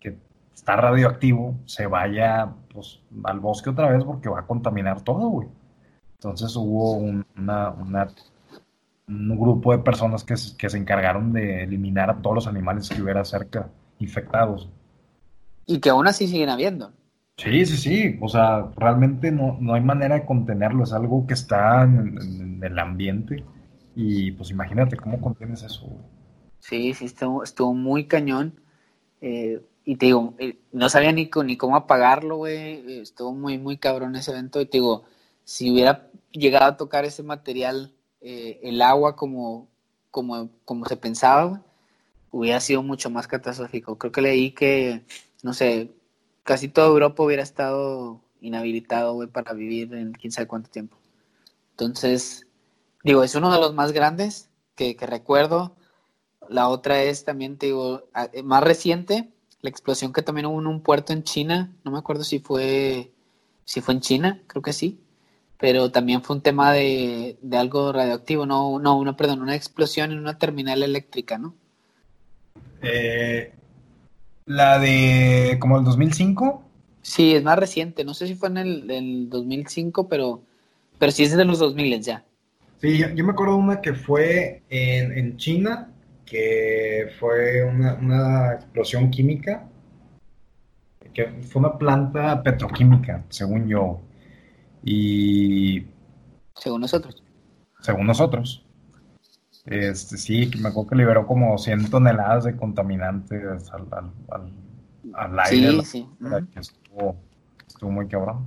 [0.00, 0.18] que
[0.54, 5.48] está radioactivo se vaya pues, al bosque otra vez porque va a contaminar todo, güey.
[6.14, 8.08] Entonces hubo una, una
[9.08, 13.00] un grupo de personas que, que se encargaron de eliminar a todos los animales que
[13.00, 14.68] hubiera cerca infectados.
[15.64, 16.92] Y que aún así siguen habiendo.
[17.36, 18.18] Sí, sí, sí.
[18.20, 20.84] O sea, realmente no, no hay manera de contenerlo.
[20.84, 23.44] Es algo que está en, el ambiente.
[23.94, 25.86] Y pues imagínate cómo contienes eso.
[26.60, 28.60] Sí, sí, estuvo, estuvo muy cañón.
[29.20, 33.00] Eh, y te digo, eh, no sabía ni, ni cómo apagarlo, güey.
[33.00, 34.60] Estuvo muy, muy cabrón ese evento.
[34.60, 35.04] Y te digo,
[35.44, 39.68] si hubiera llegado a tocar ese material eh, el agua como,
[40.10, 41.62] como, como se pensaba,
[42.30, 43.98] hubiera sido mucho más catastrófico.
[43.98, 45.04] Creo que leí que,
[45.42, 45.92] no sé,
[46.42, 50.96] casi toda Europa hubiera estado inhabilitado para vivir en quién sabe cuánto tiempo.
[51.72, 52.46] Entonces,
[53.04, 55.76] digo, es uno de los más grandes que, recuerdo.
[56.48, 60.82] La otra es también, digo, eh, más reciente, la explosión que también hubo en un
[60.82, 61.74] puerto en China.
[61.84, 63.12] No me acuerdo si fue,
[63.64, 65.00] si fue en China, creo que sí
[65.58, 70.18] pero también fue un tema de, algo radioactivo, no, no, no, perdón, una explosión en
[70.18, 71.54] una terminal eléctrica, ¿no?
[72.82, 73.52] Eh,
[74.44, 76.62] la de como el 2005.
[77.00, 80.42] Sí, es más reciente, no sé si fue en el, 2005, pero,
[80.98, 82.24] pero sí es de los 2000 ya.
[82.80, 85.90] Sí, yo, me acuerdo de una que fue en, China,
[86.26, 89.66] que fue una, una explosión química,
[91.14, 94.02] que fue una planta petroquímica, según yo,
[94.86, 95.84] y...
[96.54, 97.22] Según nosotros.
[97.80, 98.64] Según nosotros.
[99.64, 103.88] Este, sí, me acuerdo que liberó como 100 toneladas de contaminantes al,
[104.30, 104.52] al,
[105.12, 105.82] al, aire.
[105.82, 106.08] Sí, sí.
[106.54, 107.16] estuvo,
[107.66, 108.46] estuvo muy cabrón.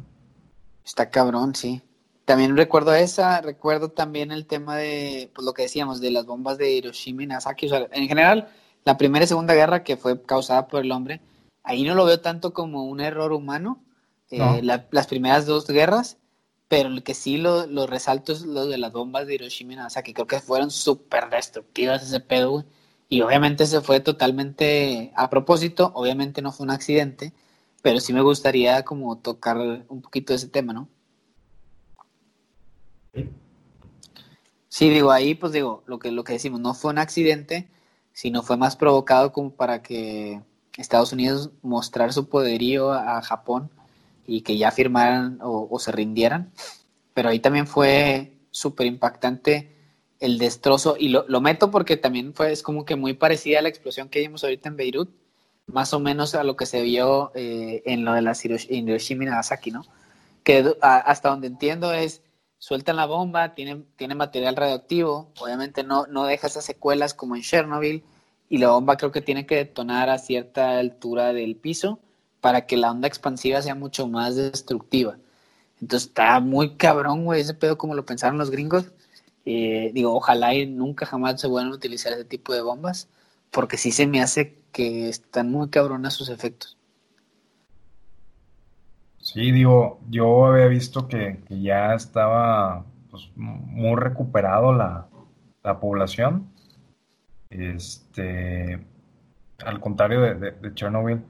[0.85, 1.81] Está cabrón, sí.
[2.23, 6.57] También recuerdo esa, recuerdo también el tema de, pues lo que decíamos, de las bombas
[6.57, 7.65] de Hiroshima y Nagasaki.
[7.65, 8.47] O sea, en general,
[8.85, 11.19] la primera y segunda guerra que fue causada por el hombre,
[11.63, 13.83] ahí no lo veo tanto como un error humano,
[14.31, 16.18] eh, las primeras dos guerras,
[16.69, 19.75] pero el que sí lo, lo, resalto es lo de las bombas de Hiroshima y
[19.77, 22.65] Nagasaki, creo que fueron súper destructivas ese pedo.
[23.09, 27.33] Y obviamente se fue totalmente a propósito, obviamente no fue un accidente,
[27.81, 29.57] pero sí me gustaría como tocar
[29.89, 30.89] un poquito ese tema, ¿no?
[34.67, 37.67] Sí, digo, ahí pues digo, lo que, lo que decimos, no fue un accidente,
[38.13, 40.43] sino fue más provocado como para que
[40.77, 43.71] Estados Unidos mostrar su poderío a Japón
[44.29, 46.53] y que ya firmaran o, se rindieran.
[47.13, 49.75] Pero ahí también fue súper impactante
[50.19, 53.61] el destrozo, y lo, lo, meto porque también fue, es como que muy parecida a
[53.61, 55.09] la explosión que vimos ahorita en Beirut,
[55.65, 59.27] más o menos a lo que se vio eh, en lo de la Hiroshima y
[59.27, 59.85] Nagasaki, ¿no?
[60.43, 62.21] Que hasta donde entiendo es,
[62.57, 67.41] sueltan la bomba, tiene, tiene material radioactivo, obviamente no, no deja esas secuelas como en
[67.41, 68.03] Chernobyl,
[68.49, 71.99] y la bomba creo que tiene que detonar a cierta altura del piso
[72.41, 75.17] para que la onda expansiva sea mucho más destructiva.
[75.81, 78.91] Entonces está muy cabrón, güey, ese pedo como lo pensaron los gringos.
[79.45, 83.07] Eh, digo, ojalá y nunca jamás se vuelvan a utilizar ese tipo de bombas,
[83.51, 86.77] porque sí se me hace que están muy cabronas sus efectos.
[89.19, 95.07] Sí, digo, yo había visto que, ya estaba pues, muy recuperado la,
[95.79, 96.49] población.
[97.51, 98.83] Este,
[99.63, 101.21] al contrario de, Chernobyl,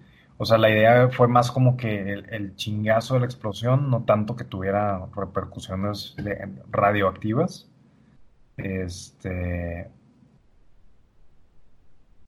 [0.41, 4.37] o sea, la idea fue más como que el, chingazo de la explosión, no tanto
[4.37, 6.15] que tuviera repercusiones
[6.71, 7.69] radioactivas.
[8.55, 9.91] Este,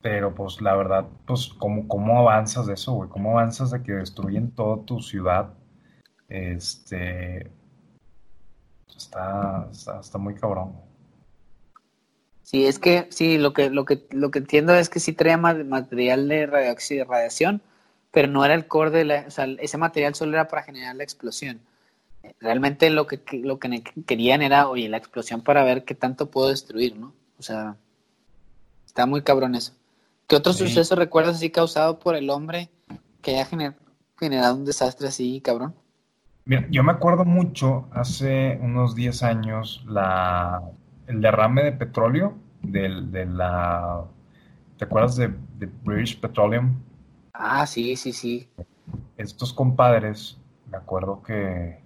[0.02, 3.10] pero pues la verdad, pues ¿cómo, cómo avanzas de eso, güey?
[3.10, 5.54] ¿Cómo avanzas de que destruyen toda tu ciudad?
[6.28, 7.50] Este...
[8.94, 10.74] Está, está, muy cabrón.
[12.44, 15.38] Sí, es que, sí, lo que, lo que, lo que entiendo es que sí traía
[15.38, 17.62] material de radiación,
[18.12, 20.96] pero no era el core de la, o sea, ese material solo era para generar
[20.96, 21.62] la explosión.
[22.40, 26.50] Realmente lo que, lo que querían era, oye, la explosión para ver qué tanto puedo
[26.50, 27.14] destruir, ¿no?
[27.40, 27.76] O sea,
[28.86, 29.74] está muy cabrón eso.
[30.28, 32.70] ¿Qué otro suceso recuerdas así causado por el hombre
[33.22, 33.74] que haya
[34.18, 35.74] generado un desastre así, cabrón?
[36.46, 40.62] Mira, yo me acuerdo mucho hace unos 10 años la,
[41.08, 44.04] el derrame de petróleo de la...
[44.78, 45.32] ¿Te acuerdas de,
[45.84, 46.76] British Petroleum?
[47.34, 48.50] Ah, sí, sí, sí.
[49.18, 50.38] Estos compadres,
[50.70, 51.82] me acuerdo que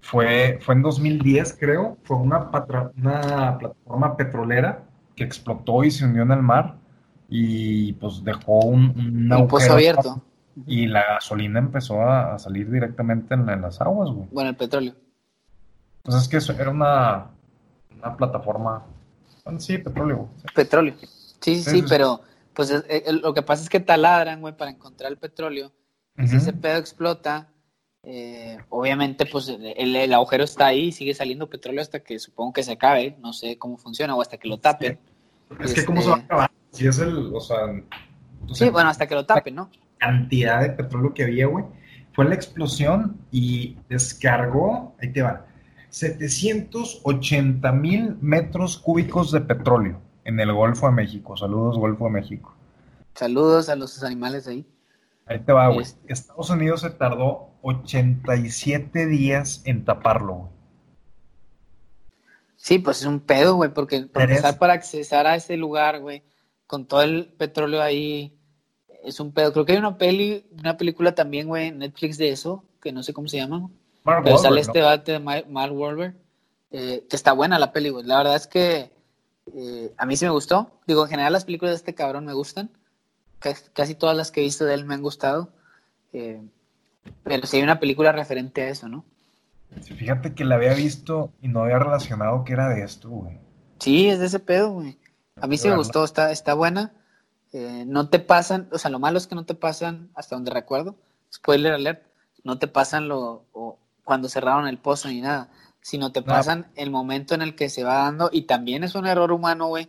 [0.00, 2.50] fue, fue en 2010, creo, fue una,
[2.96, 6.76] una plataforma petrolera que explotó y se hundió en el mar
[7.28, 10.20] y pues dejó un, un, pozo abierto.
[10.66, 14.26] Y la gasolina empezó a, salir directamente en, las aguas, güey.
[14.32, 14.94] Bueno, el petróleo.
[16.02, 17.28] Pues es que eso era una,
[17.96, 18.84] una plataforma.
[19.58, 20.28] sí, petróleo.
[20.54, 20.94] Petróleo.
[21.40, 22.20] Sí, sí, pero
[22.60, 22.84] pues
[23.22, 25.72] lo que pasa es que taladran, güey, para encontrar el petróleo.
[26.26, 27.48] Si ese pedo explota,
[28.02, 32.62] eh, obviamente, pues el, agujero está ahí y sigue saliendo petróleo hasta que supongo que
[32.62, 33.16] se acabe.
[33.18, 34.98] No sé cómo funciona o hasta que lo tapen.
[35.58, 36.50] Es que, ¿cómo se va a este, acabar?
[36.72, 37.56] Si es el, o sea.
[38.52, 39.70] sí, bueno, hasta que lo tapen, ¿no?
[39.96, 41.64] Cantidad de petróleo que había, güey.
[42.12, 45.46] Fue la explosión y descargó, ahí te va,
[45.88, 51.36] 780 mil metros cúbicos de petróleo en el Golfo de México.
[51.36, 52.54] Saludos, Golfo de México.
[53.14, 54.66] Saludos a los animales ahí.
[55.26, 55.82] Ahí te va, güey.
[55.82, 56.12] Este.
[56.12, 60.50] Estados Unidos se tardó 87 días en taparlo, güey.
[62.56, 66.22] Sí, pues es un pedo, güey, porque para para accesar a ese lugar, güey,
[66.66, 68.38] con todo el petróleo ahí,
[69.02, 69.52] es un pedo.
[69.52, 73.02] Creo que hay una peli, una película también, güey, en Netflix de eso, que no
[73.02, 73.70] sé cómo se llama.
[74.04, 76.14] pero sale este de Mark Wahlberg,
[76.70, 78.04] eh, que está buena la peli, güey.
[78.04, 78.92] La verdad es que
[79.54, 80.70] eh, a mí sí me gustó.
[80.86, 82.70] Digo, en general las películas de este cabrón me gustan
[83.72, 85.50] casi todas las que he visto de él me han gustado.
[86.12, 86.42] Eh,
[87.24, 89.04] pero sí hay una película referente a eso, ¿no?
[89.82, 93.38] fíjate que la había visto y no había relacionado que era de esto, güey.
[93.78, 94.98] Sí, es de ese pedo, güey.
[95.36, 96.92] A mí sí me gustó, está, está buena.
[97.52, 100.50] Eh, no te pasan, o sea, lo malo es que no te pasan, hasta donde
[100.50, 100.96] recuerdo,
[101.32, 102.02] spoiler alert,
[102.42, 103.44] no te pasan lo
[104.02, 105.50] cuando cerraron el pozo ni nada,
[105.80, 109.06] sino te pasan el momento en el que se va dando, y también es un
[109.06, 109.88] error humano, güey,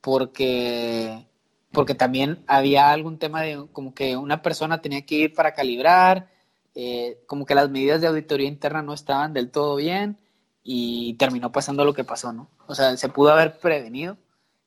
[0.00, 1.26] porque
[1.72, 6.30] porque también había algún tema de como que una persona tenía que ir para calibrar,
[6.74, 10.18] eh, como que las medidas de auditoría interna no estaban del todo bien
[10.62, 12.48] y terminó pasando lo que pasó, ¿no?
[12.66, 14.16] O sea, se pudo haber prevenido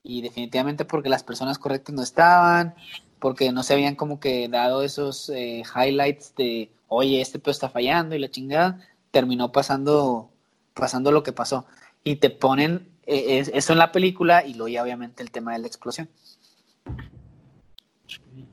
[0.03, 2.75] y definitivamente porque las personas correctas no estaban,
[3.19, 7.69] porque no se habían como que dado esos eh, highlights de, oye, este pedo está
[7.69, 8.79] fallando y la chingada,
[9.11, 10.31] terminó pasando,
[10.79, 11.65] pasando lo que pasó.
[12.03, 15.59] Y te ponen eh, eso en la película y luego ya obviamente el tema de
[15.59, 16.09] la explosión.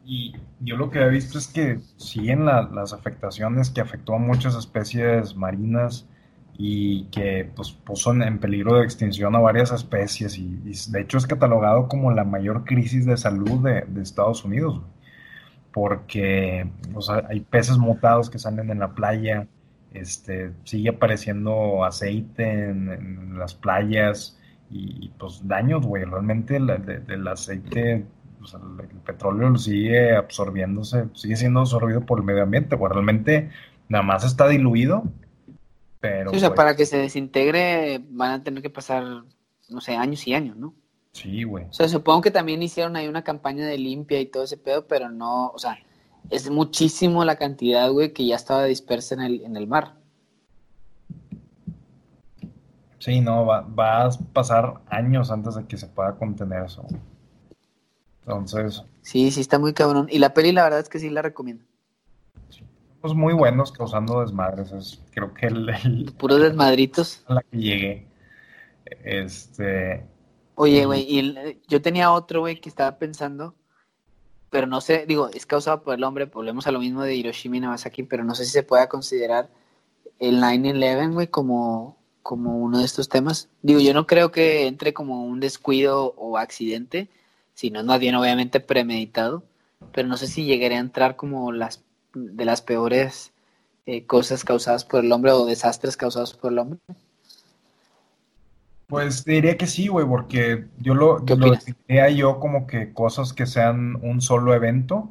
[0.05, 4.55] Y yo lo que he visto es que siguen las afectaciones que afectó a muchas
[4.55, 6.07] especies marinas
[6.59, 10.57] y que pues, puso en peligro de extinción a varias especies y,
[10.91, 14.81] de hecho es catalogado como la mayor crisis de salud de, Estados Unidos,
[15.73, 16.71] porque
[17.29, 19.49] hay peces mutados que salen en la playa,
[20.01, 24.39] este, sigue apareciendo aceite en, las playas
[24.71, 32.01] y, pues daños, güey, realmente del aceite, el, petróleo lo sigue absorbiéndose, sigue siendo absorbido
[32.03, 33.51] por el medio ambiente, güey, realmente
[33.89, 35.05] nada más está diluido
[36.33, 39.05] o sea, para que se desintegre van a tener que pasar,
[39.69, 40.75] no sé, años y años, ¿no?
[41.13, 41.65] Sí, güey.
[41.65, 44.87] O sea, supongo que también hicieron ahí una campaña de limpia y todo ese pedo,
[44.87, 45.79] pero no, o sea,
[46.31, 49.95] es muchísimo la cantidad, güey, que ya estaba dispersa en el, en el mar.
[52.99, 56.85] Sí, no, va, va, a pasar años antes de que se pueda contener eso.
[58.23, 58.83] Entonces.
[59.03, 60.09] Sí, sí, está muy cabrón.
[60.11, 61.65] Y la peli, la verdad es que sí la recomiendo
[63.15, 64.73] muy buenos causando desmadres.
[64.73, 68.07] Es, creo que el, puros desmadritos a la que llegué.
[69.05, 70.05] Este.
[70.55, 73.55] Oye, güey, y yo tenía otro, güey, que estaba pensando,
[74.51, 77.57] pero no sé, digo, es causado por el hombre, volvemos a lo mismo de Hiroshima
[77.57, 79.49] y Nagasaki, pero no sé si se pueda considerar
[80.19, 83.49] el 9-11, güey, como, como uno de estos temas.
[83.63, 87.09] Digo, yo no creo que entre como un descuido o accidente,
[87.55, 89.43] sino más bien obviamente premeditado,
[89.93, 91.83] pero no sé si llegaría a entrar como las
[92.15, 93.33] de las peores
[93.85, 96.81] eh, cosas causadas por el hombre o desastres causados por el hombre?
[98.87, 103.97] Pues diría que sí, güey, porque yo lo, diría yo como que cosas que sean
[103.97, 105.11] un solo evento,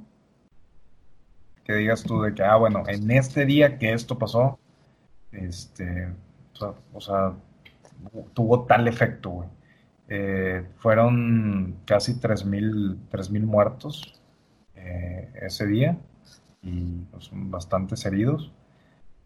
[1.65, 4.59] que digas tú de que, ah, bueno, en este día que esto pasó,
[5.31, 6.07] este,
[6.93, 7.33] o sea,
[8.33, 9.49] tuvo tal efecto, güey.
[10.07, 14.21] Eh, fueron casi 3.000 mil muertos
[14.75, 15.97] eh, ese día
[16.61, 18.51] y pues, bastantes heridos.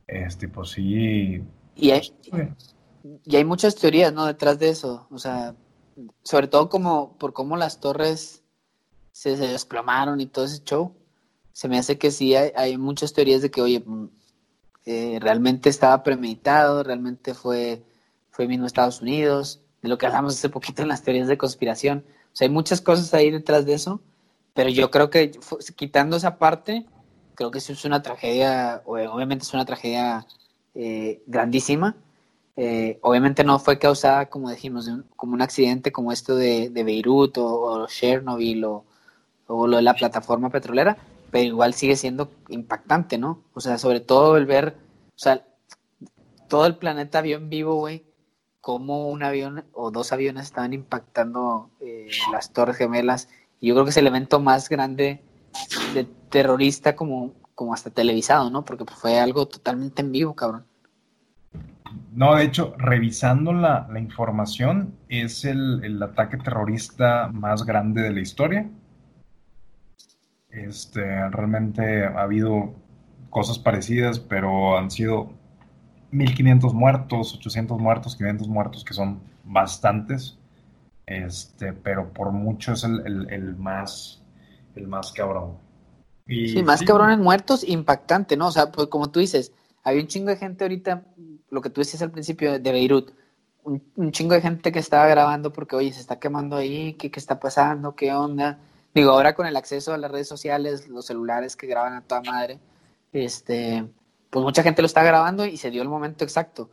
[0.08, 1.44] Este, pues sí.
[1.76, 2.12] Y hay,
[3.26, 4.26] y hay muchas teorías, ¿no?
[4.26, 5.08] Detrás de eso.
[5.12, 5.56] O sea,
[6.24, 8.44] sobre todo como por cómo las torres
[9.12, 10.94] se, desplomaron y todo ese show.
[11.52, 14.10] Se me hace que sí hay, muchas teorías de que, oye, mm,
[14.86, 17.84] eh, realmente estaba premeditado, realmente fue,
[18.32, 22.06] fue mismo Estados Unidos, de lo que hablamos hace poquito en las teorías de conspiración.
[22.34, 24.02] O sea, hay muchas cosas ahí detrás de eso,
[24.54, 25.32] pero yo creo que
[25.76, 26.86] quitando esa parte,
[27.36, 30.26] creo que sí es una tragedia, obviamente es una tragedia
[30.76, 31.96] eh, grandísima.
[32.62, 37.88] Eh, obviamente no fue causada, como dijimos, como un accidente como esto de, Beirut o,
[37.88, 38.86] Chernobyl o,
[39.48, 40.98] lo de la plataforma petrolera,
[41.32, 43.46] pero igual sigue siendo impactante, ¿no?
[43.54, 44.76] O sea, sobre todo el ver,
[45.16, 45.46] o sea,
[46.50, 48.04] todo el planeta vio en vivo, güey,
[48.60, 53.30] cómo un avión o dos aviones estaban impactando eh, las Torres Gemelas.
[53.62, 55.24] Y yo creo que es el evento más grande
[55.94, 58.66] de terrorista como, como hasta televisado, ¿no?
[58.66, 60.66] Porque fue algo totalmente en vivo, cabrón.
[62.14, 68.70] No, de hecho, revisando la, información, es el, ataque terrorista más grande de la historia.
[70.50, 72.74] Este, realmente ha habido
[73.30, 75.32] cosas parecidas, pero han sido
[76.12, 80.38] 1500 muertos, 800 muertos, 500 muertos, que son bastantes.
[81.06, 84.24] Este, pero por mucho es el más,
[84.76, 85.70] el más cabrón
[86.30, 88.48] sí, más cabrones muertos, impactante, ¿no?
[88.48, 89.52] O sea, pues como tú dices,
[89.84, 91.04] había un chingo de gente ahorita,
[91.50, 93.12] lo que tú decías al principio de Beirut,
[93.64, 97.20] un, chingo de gente que estaba grabando porque, oye, se está quemando ahí, ¿qué, ¿qué,
[97.20, 97.96] está pasando?
[97.96, 98.60] ¿Qué onda?
[98.94, 102.22] Digo, ahora con el acceso a las redes sociales, los celulares que graban a toda
[102.22, 102.60] madre,
[103.14, 103.88] este,
[104.30, 106.72] pues mucha gente lo está grabando y se dio el momento exacto.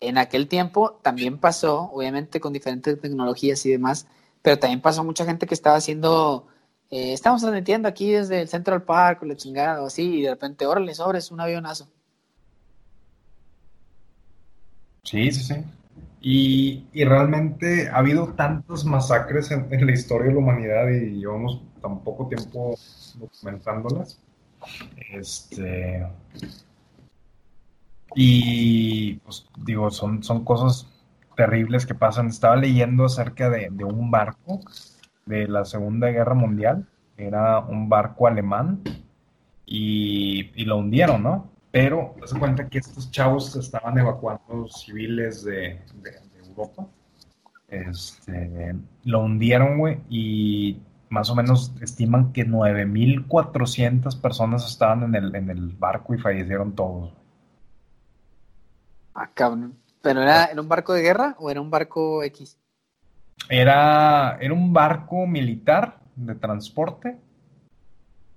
[0.00, 4.06] En aquel tiempo también pasó, obviamente con diferentes tecnologías y demás,
[4.42, 6.48] pero también pasó mucha gente que estaba haciendo
[6.90, 10.66] eh, estamos transmitiendo aquí desde el Central Park, la chingada, o así, y de repente,
[10.66, 11.88] órale, sobres, un avionazo.
[15.06, 15.64] Sí, sí, sí.
[16.20, 21.62] Y, y, realmente ha habido tantas masacres en, la historia de la humanidad y llevamos
[21.80, 22.74] tan poco tiempo
[23.14, 24.18] documentándolas.
[25.12, 26.04] Este.
[28.16, 30.88] Y pues digo, son, son cosas
[31.36, 32.26] terribles que pasan.
[32.26, 34.60] Estaba leyendo acerca de, de un barco
[35.26, 36.88] de la Segunda Guerra Mundial.
[37.16, 38.82] Era un barco alemán
[39.66, 41.50] y, lo hundieron, ¿no?
[41.76, 45.78] Pero se cuenta que estos chavos estaban evacuando civiles de,
[46.38, 46.86] Europa.
[47.68, 48.74] Este,
[49.04, 55.50] lo hundieron, güey, y más o menos estiman que 9.400 personas estaban en el, en
[55.50, 57.12] el barco y fallecieron todos.
[59.12, 59.76] Ah, cabrón.
[60.00, 62.56] ¿Pero era, era un barco de guerra o era un barco X?
[63.50, 67.18] Era, era un barco militar de transporte.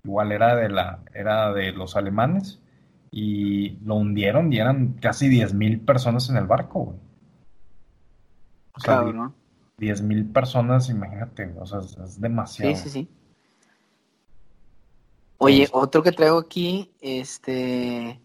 [0.03, 2.59] Igual era de la, era de los alemanes.
[3.11, 6.97] Y lo hundieron y eran casi 10.000 personas en el barco, güey.
[8.75, 12.75] O sea, 10.000 personas, imagínate, o sea, es, demasiado.
[12.75, 13.09] Sí, sí, sí.
[15.37, 18.19] Oye, otro que traigo aquí, este,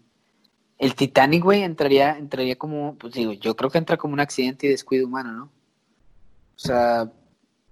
[0.77, 4.67] el Titanic, güey, entraría, entraría como, pues digo, yo creo que entra como un accidente
[4.67, 5.43] y descuido humano, ¿no?
[5.45, 7.11] O sea,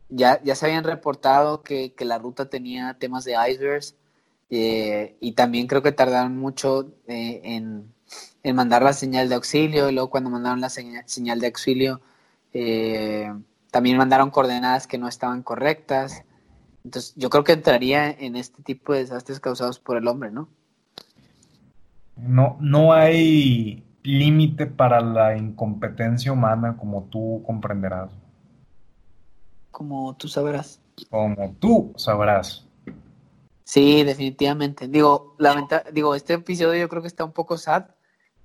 [0.09, 3.97] ya, ya se habían reportado que, la ruta tenía temas de icebergs
[4.55, 7.91] eh, y también creo que tardaron mucho eh, en,
[8.53, 12.01] mandar la señal de auxilio y luego cuando mandaron la señal, de auxilio
[12.53, 13.33] eh,
[13.71, 16.23] también mandaron coordenadas que no estaban correctas.
[16.83, 20.47] Entonces yo creo que entraría en este tipo de desastres causados por el hombre, ¿no?
[22.15, 28.11] No, no hay límite para la incompetencia humana, como tú comprenderás.
[29.71, 30.79] Como tú sabrás.
[31.09, 32.67] Como tú sabrás.
[33.63, 34.87] Sí, definitivamente.
[34.87, 37.85] Digo, lamenta digo, este episodio yo creo que está un poco sad,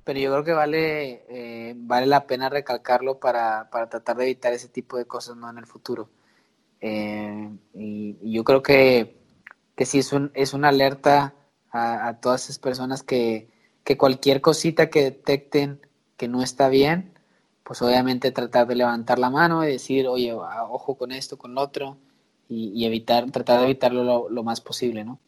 [0.04, 4.52] pero yo creo que vale, eh, vale la pena recalcarlo para, para, tratar de evitar
[4.52, 5.50] ese tipo de cosas ¿no?
[5.50, 6.08] en el futuro.
[6.80, 9.18] Eh, y, yo creo que,
[9.76, 11.34] que sí es, un, es una alerta
[11.70, 13.48] a, a todas esas personas que,
[13.84, 15.80] que cualquier cosita que detecten
[16.18, 17.14] que no está bien,
[17.64, 21.62] pues obviamente tratar de levantar la mano y decir, oye, ojo con esto, con lo
[21.62, 21.96] otro,
[22.48, 25.18] y, evitar, tratar de evitarlo lo, más posible, ¿no?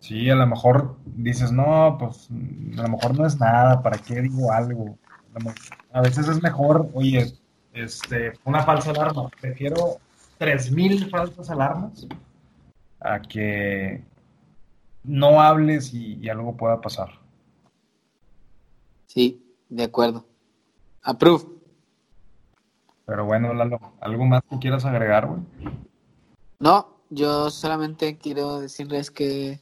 [0.00, 2.28] Sí, a lo mejor dices, no, pues
[2.76, 4.98] a lo mejor no es nada, ¿para qué digo algo?
[5.92, 7.32] A veces es mejor, oye,
[7.72, 9.98] este, una falsa alarma, prefiero
[10.38, 12.06] 3.000 falsas alarmas
[13.00, 14.02] a que
[15.04, 17.24] no hables y algo pueda pasar.
[19.14, 20.26] Sí, de acuerdo.
[21.00, 21.44] Approve.
[23.06, 25.40] Pero bueno, Lalo, ¿algo más que quieras agregar, güey?
[26.58, 29.60] No, yo solamente quiero decirles que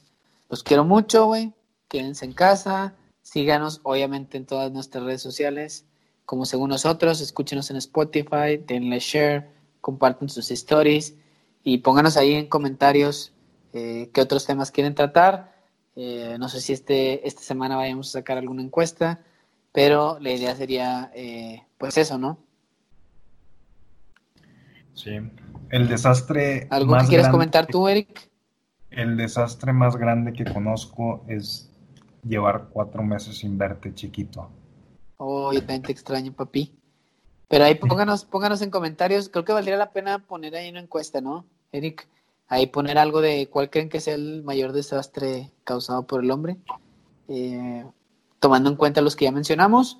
[0.49, 1.53] los quiero mucho, güey.
[1.88, 2.95] Quédense en casa.
[3.22, 5.86] Síganos, obviamente, en todas nuestras redes sociales.
[6.24, 11.16] Como según nosotros, escúchenos en Spotify, denle share, compartan sus stories
[11.64, 13.32] y pónganos ahí en comentarios
[13.72, 15.57] eh, qué otros temas quieren tratar.
[15.97, 19.20] Eh, no sé si este, esta semana vayamos a sacar alguna encuesta
[19.72, 22.38] pero la idea sería, eh, pues eso, ¿no?
[24.95, 25.11] Sí,
[25.73, 26.68] el desastre.
[26.70, 28.31] ¿Algo que quieres comentar tú, Eric?
[28.91, 31.70] El desastre más grande que conozco es
[32.23, 34.49] llevar cuatro meses sin verte, chiquito.
[35.16, 36.75] Oh, yo también te extraño, papi.
[37.49, 41.20] Pero ahí pónganos, pónganos en comentarios, creo que valdría la pena poner ahí una encuesta,
[41.20, 42.07] ¿no, Eric?
[42.49, 46.59] Ahí poner algo de cuál creen que sea el mayor desastre causado por el hombre.
[47.29, 47.85] Eh,
[48.41, 49.99] tomando en cuenta los que ya mencionamos.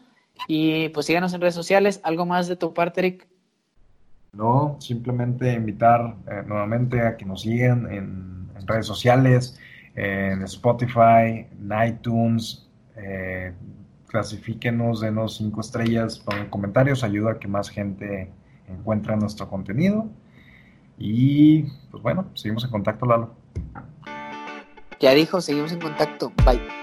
[0.49, 2.01] Y pues síganos en redes sociales.
[2.03, 3.32] ¿Algo más de tu parte, Eric?
[4.35, 9.59] No, simplemente invitar eh, nuevamente a que nos sigan en, redes sociales,
[9.95, 12.67] en Spotify, en iTunes.
[12.97, 13.53] Eh,
[14.07, 18.31] clasifíquenos, denos cinco estrellas, pongan comentarios, ayuda a que más gente
[18.69, 20.09] encuentre nuestro contenido.
[20.97, 23.35] Y pues bueno, seguimos en contacto, Lalo.
[25.01, 26.33] Ya dijo, seguimos en contacto.
[26.47, 26.82] Bye.